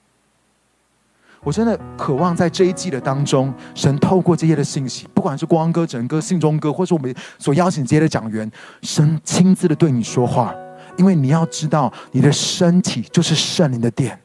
[1.42, 8.50] 我真的渴望在这一季的当中，神透过这些的信息，不管是光哥、整个、信中哥，或是我们所邀请这些的讲员，
[8.84, 10.54] 神亲自的对你说话，
[10.98, 14.20] 因为你要知道，你的身体就是圣灵的殿。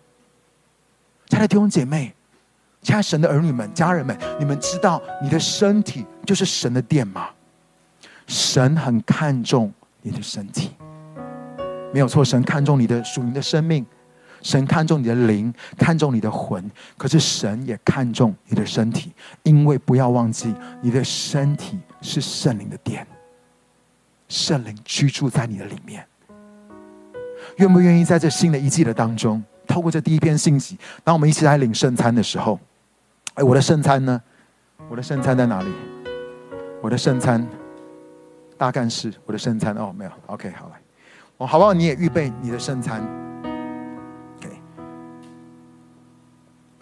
[1.28, 2.14] 亲爱的弟兄姐妹。
[2.82, 7.30] 亲爱神的儿女们、家人们，你们知道你的身体就是神的殿吗？
[8.26, 9.72] 神很看重
[10.02, 10.72] 你的身体，
[11.94, 12.22] 没有错。
[12.22, 13.86] 神看重你的属灵的生命，
[14.44, 16.70] 神看重你的灵，看重你的魂。
[16.96, 19.10] 可是神也看重你的身体，
[19.42, 23.04] 因为不要忘记，你的身体是圣灵的殿，
[24.28, 26.06] 圣灵居住在你的里面。
[27.56, 32.60] 愿不愿意在这新的一季的当中，透过这第一篇信息，当我们一起来领圣餐的时候？
[33.34, 34.20] 哎，我的圣餐呢？
[34.90, 35.68] 我的圣餐在哪里？
[36.82, 37.46] 我的圣餐，
[38.58, 40.80] 大干事，我的圣餐哦，没有，OK，好来，
[41.38, 41.72] 哦，好不好？
[41.72, 43.02] 你也预备你的圣餐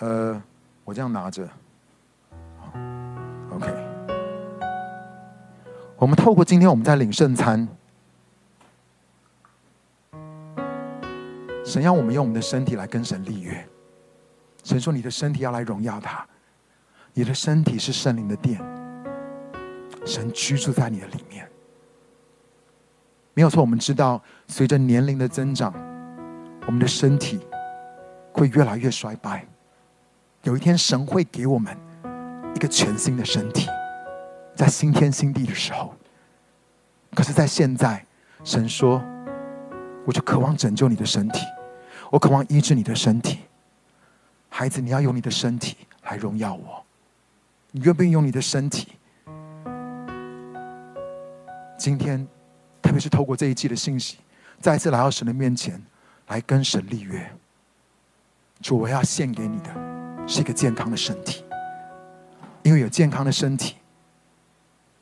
[0.02, 0.42] 呃，
[0.84, 1.48] 我这样拿着
[3.52, 3.72] ，OK，
[5.96, 7.68] 我们透过今天我们在领圣餐，
[11.64, 13.64] 神要我们用我们的身体来跟神立约，
[14.64, 16.26] 神说你的身体要来荣耀他。
[17.14, 18.60] 你的身体是圣灵的殿，
[20.04, 21.48] 神居住在你的里面，
[23.34, 23.60] 没有错。
[23.60, 25.72] 我们知道，随着年龄的增长，
[26.66, 27.38] 我们的身体
[28.32, 29.46] 会越来越衰败。
[30.42, 31.76] 有一天，神会给我们
[32.56, 33.68] 一个全新的身体，
[34.56, 35.94] 在新天新地的时候。
[37.14, 38.04] 可是，在现在，
[38.42, 39.00] 神说
[40.04, 41.40] ：“我就渴望拯救你的身体，
[42.10, 43.40] 我渴望医治你的身体。
[44.48, 46.84] 孩子，你要用你的身体来荣耀我。”
[47.70, 48.94] 你愿不愿意用你的身体？
[51.78, 52.26] 今天，
[52.82, 54.18] 特别是透过这一季的信息，
[54.58, 55.80] 再次来到神的面前，
[56.26, 57.30] 来跟神立约。
[58.60, 59.91] 主，我要献给你的
[60.26, 61.44] 是一个健康的身体，
[62.62, 63.76] 因为有健康的身体，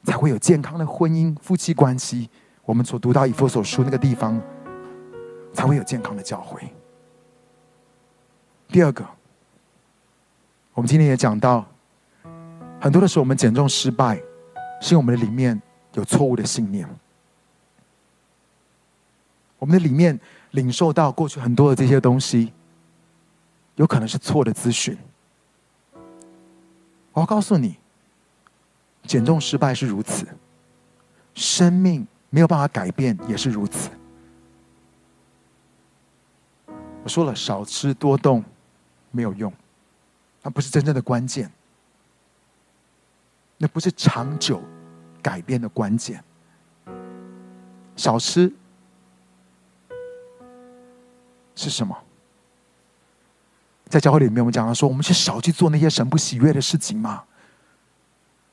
[0.05, 2.29] 才会有健康的婚姻、夫妻关系。
[2.65, 4.41] 我们所读到以弗所书那个地方，
[5.53, 6.63] 才会有健康的教会。
[8.69, 9.05] 第二个，
[10.75, 11.67] 我们今天也讲到。
[12.83, 14.17] 很多的时候，我们减重失败，
[14.81, 15.61] 是因为我们的里面
[15.93, 16.89] 有错误的信念。
[19.59, 20.19] 我们的里面
[20.53, 22.55] 领受到过去很多的这些东西，
[23.75, 24.97] 有可能是错的资讯。
[27.13, 27.77] 我要告诉你，
[29.05, 30.27] 减重失败是如此，
[31.35, 33.91] 生命没有办法改变也是如此。
[37.03, 38.45] 我说了，少吃多动
[39.11, 39.53] 没有用，
[40.43, 41.51] 它不是真正的关键。
[43.57, 44.63] 那不是长久
[45.21, 46.23] 改变的关键。
[47.97, 48.51] 少吃
[51.55, 51.95] 是什么？
[53.91, 57.23] 在教会里面，我们讲到说，我们去少去做那些神不喜悦的事情嘛。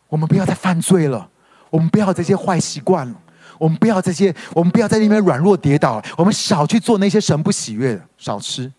[0.10, 1.30] 我们不要再犯罪了，
[1.70, 3.16] 我们不要这些坏习惯了，
[3.58, 6.04] 我们不要这些，我们不要在那边软弱跌倒了。
[6.18, 8.70] 我们少去做那些神不喜悦的，少吃，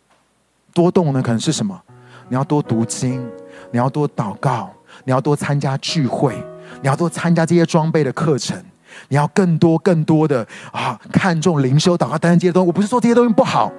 [0.74, 1.22] 多动呢？
[1.22, 1.80] 可能是什么？
[2.28, 3.26] 你要多读经，
[3.70, 4.70] 你要多祷告。
[5.04, 6.34] 你要多参加聚会，
[6.80, 8.60] 你要多参加这些装备的课程，
[9.08, 12.66] 你要更多更多的啊，看重灵修、祷告等等这些东西。
[12.66, 13.70] 我不是说这些东西不好，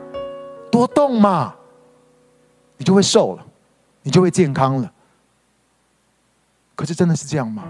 [0.71, 1.53] 多动嘛，
[2.80, 3.45] 你就会瘦了，
[4.03, 4.91] 你就会健康了。
[6.75, 7.65] 可是真的是这样吗？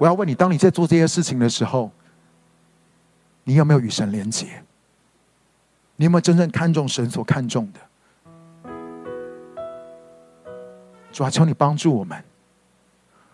[0.00, 1.90] 我要问你，当你在做这些事情的时候，
[3.44, 4.62] 你有没有与神连结？
[5.96, 8.72] 你有没有真正看重神所看重的？
[11.12, 12.24] 主啊，求你帮助我们，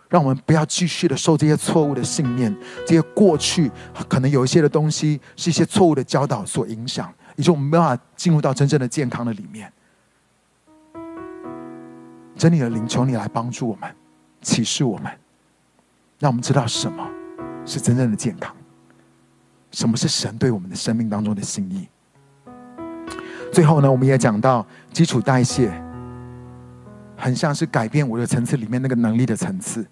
[0.09, 2.53] 让我们不要继续的受这些错误的信念，
[2.85, 3.71] 这些过去
[4.09, 9.71] 可能有一些的东西是一些错误的教导所影响，以致我们没办法进入到真正的健康的里面。
[12.43, 13.89] 真理的灵，求你来帮助我们，
[14.41, 15.09] 启示我们，
[16.19, 17.09] 让我们知道什么
[17.65, 18.53] 是真正的健康，
[19.71, 21.87] 什么是神对我们的生命当中的心意。
[23.49, 25.71] 最后呢，我们也讲到基础代谢。
[27.15, 29.87] 很像是改变我的层次里面那个能力的层次。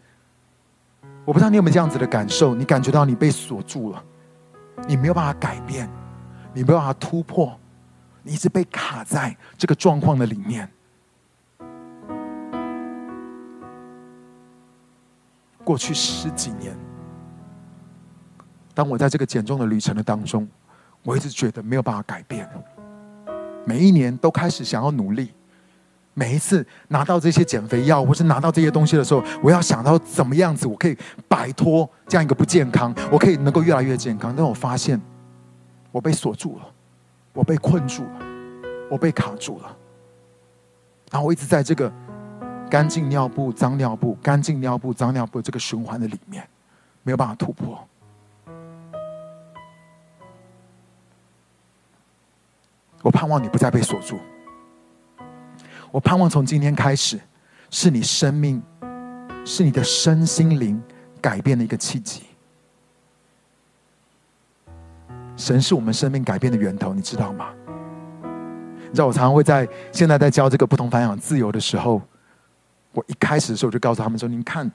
[1.23, 2.53] 我不知道你有没有这样子的感受？
[2.53, 4.03] 你感觉到你被锁住了，
[4.89, 5.89] 你没有办法改变，
[6.53, 7.57] 你没有办法突破，
[8.23, 10.69] 你一直被卡在这个状况的里面。
[15.71, 16.77] 过去十几年，
[18.73, 20.45] 当我在这个减重的旅程的当中，
[21.01, 22.45] 我一直觉得没有办法改变。
[23.63, 25.31] 每一年都开始想要努力，
[26.13, 30.97] 每一次拿到这些减肥药或是拿到这些东西的时候，我要想到怎么样子我可以
[31.29, 34.35] 摆脱这样一个不健康，我可以能够越来越健康。
[34.35, 34.99] 但我发现
[35.89, 36.65] 我被锁住了，
[37.31, 38.19] 我被困住了，
[38.89, 39.77] 我被卡住了。
[41.09, 41.89] 然后我一直在这个
[42.71, 46.47] 干净尿布、脏尿布、干净尿布、脏尿布这个循环的里面，
[47.03, 47.77] 没有办法突破。
[53.01, 54.17] 我盼望你不再被锁住。
[55.91, 57.19] 我盼望从今天开始，
[57.69, 58.63] 是你生命，
[59.45, 60.81] 是你的身心灵
[61.19, 62.23] 改变的一个契机。
[65.35, 67.53] 神是我们生命改变的源头，你知道吗？
[68.23, 72.01] 你知道我常常会在现在在教这个不同凡响自由的时候，
[72.93, 74.69] 我一开始的时候我就告诉他们说：“您看，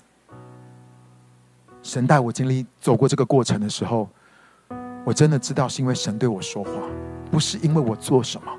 [1.82, 4.08] 神带我经历走过这个过程的时候，
[5.04, 6.70] 我真的知道是因为神对我说话。”
[7.28, 8.52] 不是因为我做什么，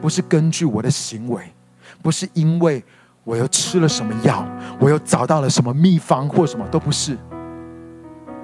[0.00, 1.44] 不是根据我的行为，
[2.02, 2.84] 不是因为
[3.22, 4.44] 我又吃了什么药，
[4.80, 7.16] 我又找到了什么秘方或什么都不是。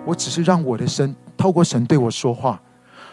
[0.04, 2.62] 我只是让我的身透过神对我说话，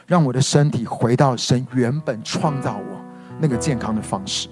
[0.06, 3.02] 让我的身体回到神原本创造我
[3.40, 4.48] 那个健康的方式。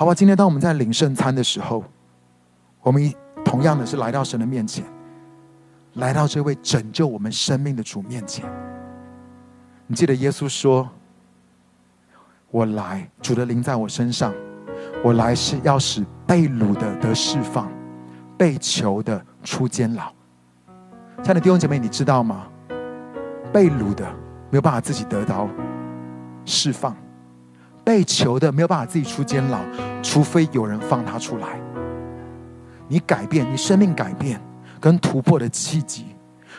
[0.00, 1.84] 好吧，今天当我们在领圣餐的时候，
[2.80, 4.82] 我们同样的是来到神的面前，
[5.96, 8.50] 来到这位拯救我们生命的主面前。
[9.86, 10.88] 你记得耶稣说
[12.50, 14.32] ：“我来，主的灵在我身上，
[15.04, 17.70] 我来是要使被掳的得释放，
[18.38, 20.10] 被囚的出监牢。”
[21.22, 22.46] 亲爱的弟兄姐妹，你知道吗？
[23.52, 24.10] 被掳的
[24.48, 25.46] 没有办法自己得到
[26.46, 26.96] 释放，
[27.84, 29.58] 被囚的没有办法自己出监牢，
[30.02, 31.48] 除非有人放他出来。
[32.88, 34.40] 你改变，你生命改变
[34.80, 36.06] 跟突破的契机。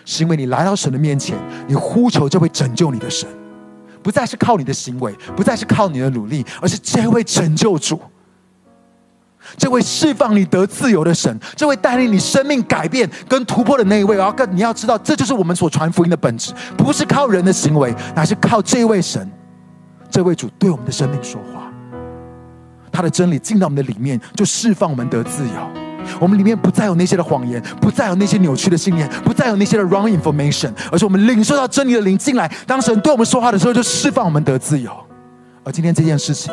[0.04, 3.30] 是因为你来到神的面前，你呼求这位拯救你的神，
[4.02, 8.02] 不再是靠你的行为，不再是靠你的努力，而是这位拯救主，
[9.58, 14.18] 这位释放你得自由的神，这位带领你生命改变跟突破的那一位。
[14.18, 19.30] 然后，跟你要知道，这就是我们所传福音的本质，不是靠人的行为，乃是靠这位神，
[20.12, 21.72] 这位主对我们的生命说话，
[22.92, 25.54] 他的真理进到我们的里面，就释放我们得自由。
[26.20, 32.52] 我们里面不再有那些的谎言，不再有那些扭曲的信念，不再有那些的 wrong information，而是我们领受到真理的灵进来。
[32.68, 34.92] 当神对我们说话的时候，就释放我们得自由。
[35.64, 36.52] 而今天这件事情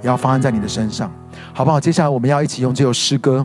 [0.00, 1.12] 也要发生在你的身上，
[1.52, 1.80] 好不好？
[1.80, 3.44] 接下来我们要一起用这首诗歌，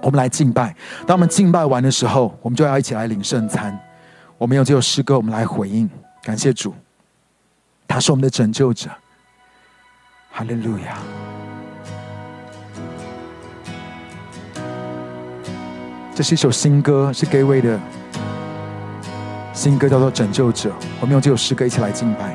[0.00, 0.74] 我们来敬拜。
[1.06, 3.76] 当我们敬拜完的时候，我们就要一起来领圣餐。
[4.38, 5.90] 我们用这首诗歌，我们来回应，
[6.22, 6.72] 感谢主，
[7.86, 8.90] 他是我们的拯救者。
[10.30, 10.98] 哈利路亚。
[16.14, 17.78] 这是一首新歌，是 Gay 位的
[19.52, 20.70] 新歌，叫做《拯救者》。
[21.00, 22.34] 我们用这首诗歌一起来敬拜。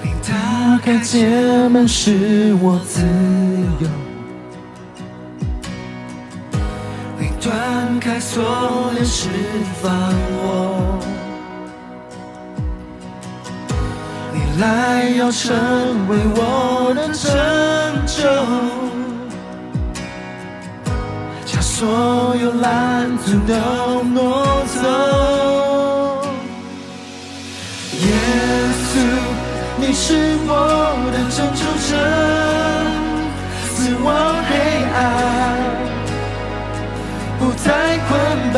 [0.00, 3.02] 你打开界门，使我自
[3.80, 3.88] 由；
[7.18, 9.28] 你断开锁链，释
[9.82, 9.92] 放
[10.38, 11.11] 我。
[14.58, 15.54] 来要成
[16.08, 17.26] 为我的拯
[18.06, 18.22] 救。
[21.44, 24.80] 将所有拦阻都挪走，
[27.98, 28.06] 耶
[28.88, 28.90] 稣，
[29.76, 30.50] 你是我
[31.12, 31.90] 的拯救者，
[33.74, 34.06] 死亡
[34.48, 34.50] 黑
[34.94, 34.96] 暗
[37.38, 37.66] 不再
[38.08, 38.10] 捆
[38.52, 38.56] 绑，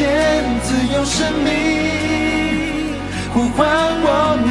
[0.00, 0.08] 彰显
[0.62, 1.50] 自由生命，
[3.34, 3.68] 呼唤
[4.02, 4.08] 我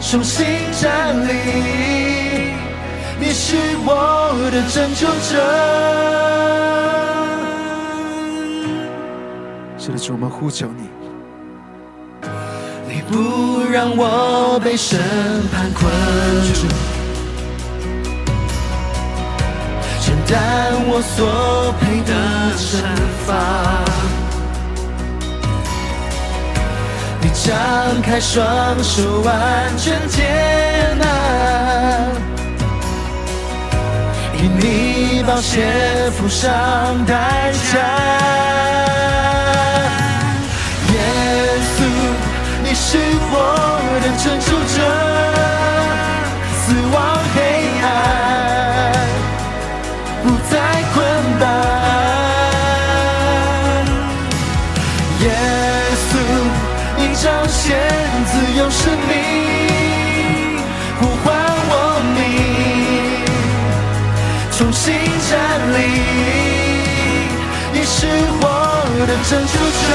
[0.00, 0.46] 重新
[0.80, 1.30] 站立，
[3.20, 3.90] 你是我
[4.50, 5.36] 的拯救者。
[9.76, 10.88] 是的，主，我们呼求你。
[12.88, 14.98] 你不让我被审
[15.52, 15.92] 判困
[16.54, 16.66] 住，
[20.30, 20.38] 担
[20.86, 22.12] 我所配的
[22.56, 22.68] 惩
[23.26, 23.28] 罚。
[27.20, 28.38] 你张开双
[28.82, 30.22] 手，完全接
[30.98, 31.04] 纳，
[34.38, 35.66] 以你宝血
[36.16, 36.48] 付上
[37.04, 37.78] 代价。
[40.92, 40.96] 耶
[41.74, 41.78] 稣，
[42.62, 42.96] 你是
[43.32, 43.34] 我
[44.00, 44.78] 的拯救者，
[51.40, 51.50] 答案，
[55.20, 55.24] 耶
[56.06, 56.10] 稣
[56.98, 57.66] 一彰显，
[58.30, 59.12] 自由生命
[61.00, 61.26] 呼唤
[61.70, 61.72] 我
[62.14, 62.18] 名，
[64.52, 64.84] 重新
[65.30, 65.32] 站
[65.72, 65.76] 立。
[67.72, 67.96] 你是
[68.42, 68.44] 我
[69.06, 69.88] 的拯救者，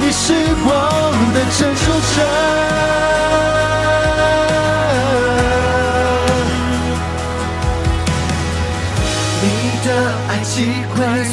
[0.00, 0.22] 你是
[0.64, 0.68] 我
[1.32, 1.84] 的拯救
[2.16, 2.18] 者。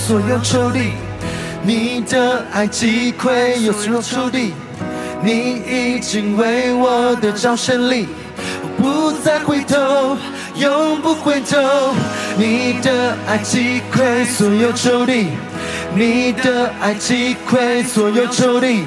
[0.08, 0.91] 所有仇敌，
[1.64, 4.53] 你的爱击溃所有仇敌。
[5.22, 8.08] 你已经为我的招胜利，
[8.62, 10.16] 我不再回头，
[10.55, 11.58] 永不回头。
[12.38, 15.28] 你的爱击溃所有仇敌，
[15.93, 18.86] 你的爱击溃所有仇敌。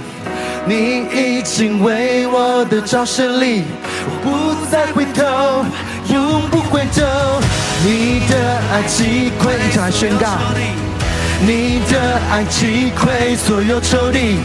[0.65, 3.65] 你已经为我的招胜利，
[4.07, 5.67] 我不再回头，
[6.15, 7.03] 永不回头。
[7.85, 10.27] 你的爱击溃，一起来宣告，
[11.47, 14.39] 你的爱击溃所有仇敌。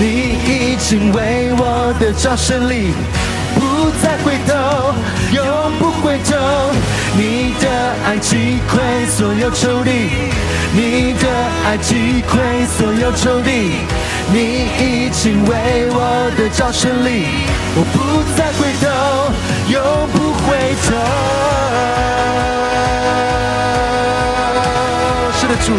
[0.00, 2.92] 你已经为我得着胜利，
[3.56, 4.94] 不再回头，
[5.34, 5.44] 永
[5.80, 6.36] 不回头。
[7.16, 7.66] 你的
[8.06, 8.78] 爱击溃
[9.10, 9.90] 所有仇敌，
[10.72, 11.26] 你的
[11.66, 13.80] 爱击溃所有仇敌。
[14.30, 17.26] 你已经为我得着胜利，
[17.74, 18.86] 我不再回头，
[19.72, 19.82] 永
[20.12, 20.46] 不回
[20.86, 20.94] 头。
[25.40, 25.72] 是的，主，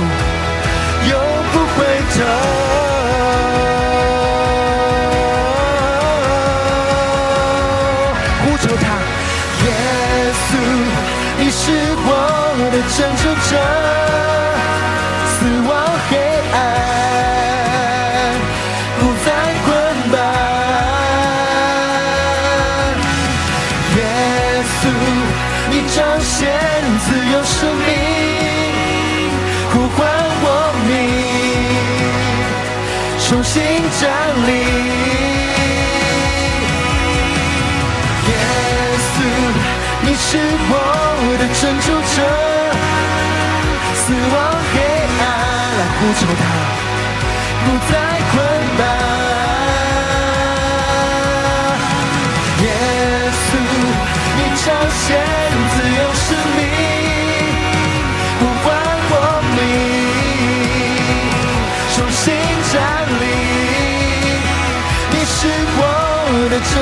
[66.59, 66.75] 救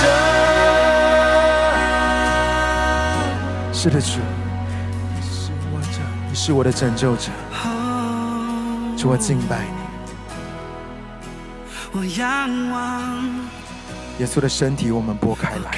[0.00, 0.04] 者，
[3.72, 4.20] 是的主。
[6.28, 7.30] 你是我的拯救者，
[8.96, 9.70] 主，我敬拜你。
[11.92, 13.24] 我仰望
[14.18, 15.70] 耶稣的身体，我们拨开来。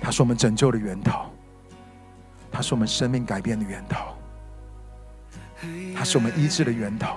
[0.00, 1.26] 他是我们拯救的源头，
[2.50, 3.98] 他是我们生命改变的源头，
[5.94, 7.16] 他是我们医治的源头。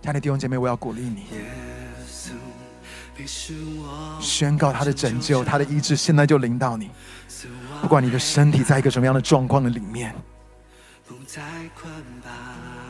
[0.00, 1.26] 亲爱的弟兄姐妹，我要鼓励你，
[4.20, 6.90] 宣告他的拯救，他的医治，现在就临到你。
[7.80, 10.14] 不管你的身体在一个什么样的状况的里面，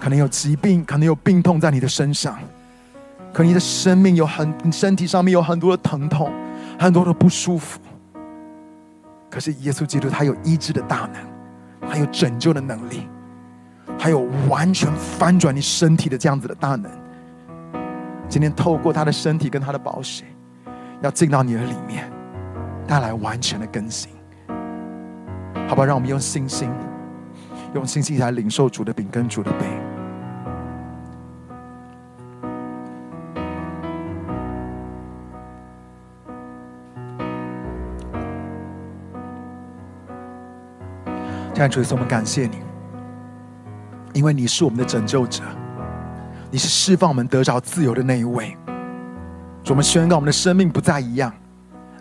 [0.00, 2.38] 可能有疾病，可能有病痛在你的身上，
[3.32, 6.32] 可你的生命有很，你身体上面有很多的疼痛，
[6.78, 7.80] 很多的不舒服。
[9.30, 13.06] 可是耶稣基督他有医治的大能，还有拯救的能力，
[13.98, 16.90] 还有完全翻转你身体的这样子的大能。
[18.28, 20.24] 今天透过他的身体跟他的宝血，
[21.00, 22.10] 要进到你的里面，
[22.86, 24.12] 带来完全的更新。
[25.66, 26.70] 好吧，让我们用信心，
[27.74, 29.66] 用信心来领受主的饼跟主的杯。
[41.54, 42.58] 天主耶稣，我们感谢你，
[44.12, 45.42] 因为你是我们的拯救者，
[46.50, 48.56] 你是释放我们得着自由的那一位。
[49.62, 51.32] 主，我们宣告我们的生命不再一样，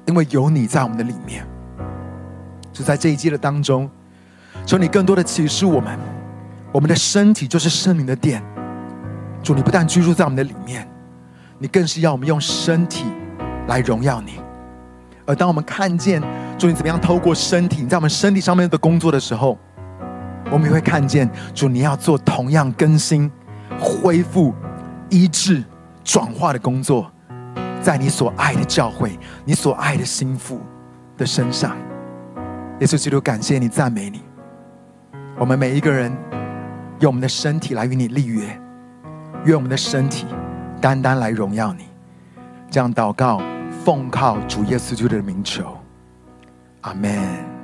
[0.05, 1.45] 因为有你在我们的里面。
[2.71, 3.89] 就在这一季的当中，
[4.65, 5.97] 求你更多的启示我们，
[6.71, 8.41] 我们的身体就是圣灵的殿。
[9.43, 10.87] 主，你不但居住在我们的里面，
[11.57, 13.05] 你更是要我们用身体
[13.67, 14.39] 来荣耀你。
[15.25, 16.21] 而当我们看见
[16.57, 19.57] 主你怎么样透过身体在我们身体上面的工作的时候，
[20.49, 23.29] 我们也会看见主你要做同样更新、
[23.79, 24.53] 恢复、
[25.09, 25.63] 医治、
[26.03, 27.11] 转化的工作，
[27.81, 30.61] 在你所爱的教会、你所爱的心腹
[31.17, 31.75] 的身上。
[32.79, 34.21] 耶稣基督，感谢你，赞美你。
[35.37, 36.11] 我们每一个人
[36.99, 38.59] 用我们的身体来与你立约，
[39.45, 40.25] 用我们的身体
[40.81, 41.85] 单单来荣耀你。
[42.69, 43.41] 这样祷告，
[43.83, 45.77] 奉靠主耶稣基督的名求，
[46.81, 47.56] 阿门。